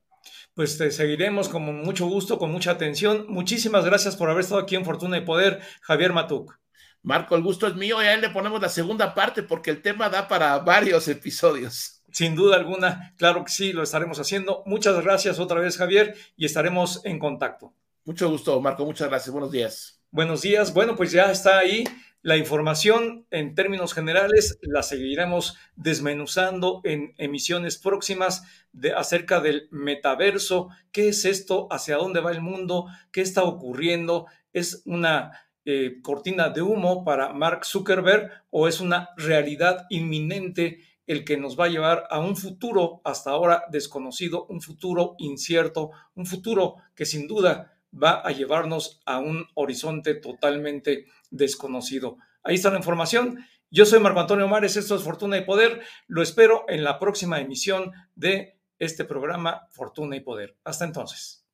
Pues 0.55 0.77
te 0.77 0.91
seguiremos 0.91 1.49
con 1.49 1.63
mucho 1.63 2.07
gusto, 2.07 2.39
con 2.39 2.51
mucha 2.51 2.73
atención. 2.73 3.27
Muchísimas 3.29 3.85
gracias 3.85 4.17
por 4.17 4.29
haber 4.29 4.43
estado 4.43 4.61
aquí 4.61 4.77
en 4.77 4.85
Fortuna 4.85 5.17
y 5.17 5.23
Poder, 5.23 5.61
Javier 5.83 6.13
Matuk. 6.13 6.59
Marco, 7.03 7.37
el 7.37 7.43
gusto 7.43 7.67
es 7.67 7.77
mío 7.77 8.03
y 8.03 8.07
a 8.07 8.15
él 8.15 8.21
le 8.21 8.31
ponemos 8.31 8.61
la 8.61 8.69
segunda 8.69 9.15
parte 9.15 9.43
porque 9.43 9.71
el 9.71 9.83
tema 9.83 10.09
da 10.09 10.29
para 10.29 10.59
varios 10.59 11.07
episodios. 11.09 12.03
Sin 12.11 12.35
duda 12.35 12.57
alguna, 12.57 13.15
claro 13.17 13.45
que 13.45 13.53
sí, 13.53 13.73
lo 13.73 13.83
estaremos 13.83 14.19
haciendo. 14.19 14.63
Muchas 14.67 15.01
gracias 15.03 15.39
otra 15.39 15.61
vez, 15.61 15.77
Javier, 15.77 16.17
y 16.37 16.47
estaremos 16.47 17.05
en 17.05 17.19
contacto. 17.19 17.73
Mucho 18.09 18.31
gusto, 18.31 18.59
Marco, 18.59 18.87
muchas 18.87 19.11
gracias. 19.11 19.31
Buenos 19.31 19.53
días. 19.53 20.01
Buenos 20.11 20.41
días. 20.41 20.73
Bueno, 20.73 20.97
pues 20.97 21.13
ya 21.13 21.31
está 21.31 21.59
ahí 21.59 21.85
la 22.23 22.39
información 22.39 23.27
en 23.31 23.55
términos 23.55 23.93
generales. 23.93 24.59
La 24.63 24.83
seguiremos 24.83 25.59
desmenuzando 25.77 26.81
en 26.85 27.13
emisiones 27.19 27.77
próximas 27.77 28.45
de, 28.73 28.95
acerca 28.95 29.41
del 29.41 29.69
metaverso. 29.73 30.71
¿Qué 30.91 31.11
es 31.11 31.27
esto? 31.27 31.69
¿Hacia 31.71 31.99
dónde 31.99 32.21
va 32.21 32.33
el 32.33 32.41
mundo? 32.41 32.87
¿Qué 33.13 33.21
está 33.21 33.43
ocurriendo? 33.43 34.25
¿Es 34.55 34.81
una 34.87 35.33
eh, 35.67 35.99
cortina 36.01 36.49
de 36.49 36.63
humo 36.63 37.05
para 37.05 37.35
Mark 37.35 37.67
Zuckerberg 37.67 38.31
o 38.49 38.69
es 38.69 38.81
una 38.81 39.11
realidad 39.19 39.85
inminente 39.91 40.81
el 41.07 41.27
que 41.27 41.37
nos 41.37 41.61
va 41.61 41.67
a 41.67 41.69
llevar 41.69 42.05
a 42.09 42.21
un 42.21 42.39
futuro 42.39 43.03
hasta 43.05 43.33
ahora 43.33 43.65
desconocido, 43.71 44.47
un 44.47 44.63
futuro 44.63 45.15
incierto, 45.19 45.91
un 46.15 46.25
futuro 46.25 46.77
que 46.95 47.05
sin 47.05 47.29
duda 47.29 47.75
va 47.93 48.21
a 48.21 48.31
llevarnos 48.31 49.01
a 49.05 49.19
un 49.19 49.47
horizonte 49.55 50.15
totalmente 50.15 51.07
desconocido. 51.31 52.19
Ahí 52.43 52.57
está 52.57 52.71
la 52.71 52.79
información 52.79 53.45
Yo 53.71 53.85
soy 53.85 54.01
Marco 54.01 54.21
Antonio 54.21 54.49
Mares, 54.49 54.77
esto 54.77 54.97
es 54.97 55.03
Fortuna 55.03 55.37
y 55.37 55.45
Poder. 55.45 55.83
Lo 56.07 56.23
espero 56.23 56.65
en 56.69 56.85
la 56.85 56.99
próxima 56.99 57.41
emisión 57.41 57.93
de 58.15 58.59
este 58.79 59.05
programa 59.05 59.67
Fortuna 59.71 60.17
y 60.17 60.21
Poder. 60.21 60.57
Hasta 60.65 60.85
entonces. 60.85 61.48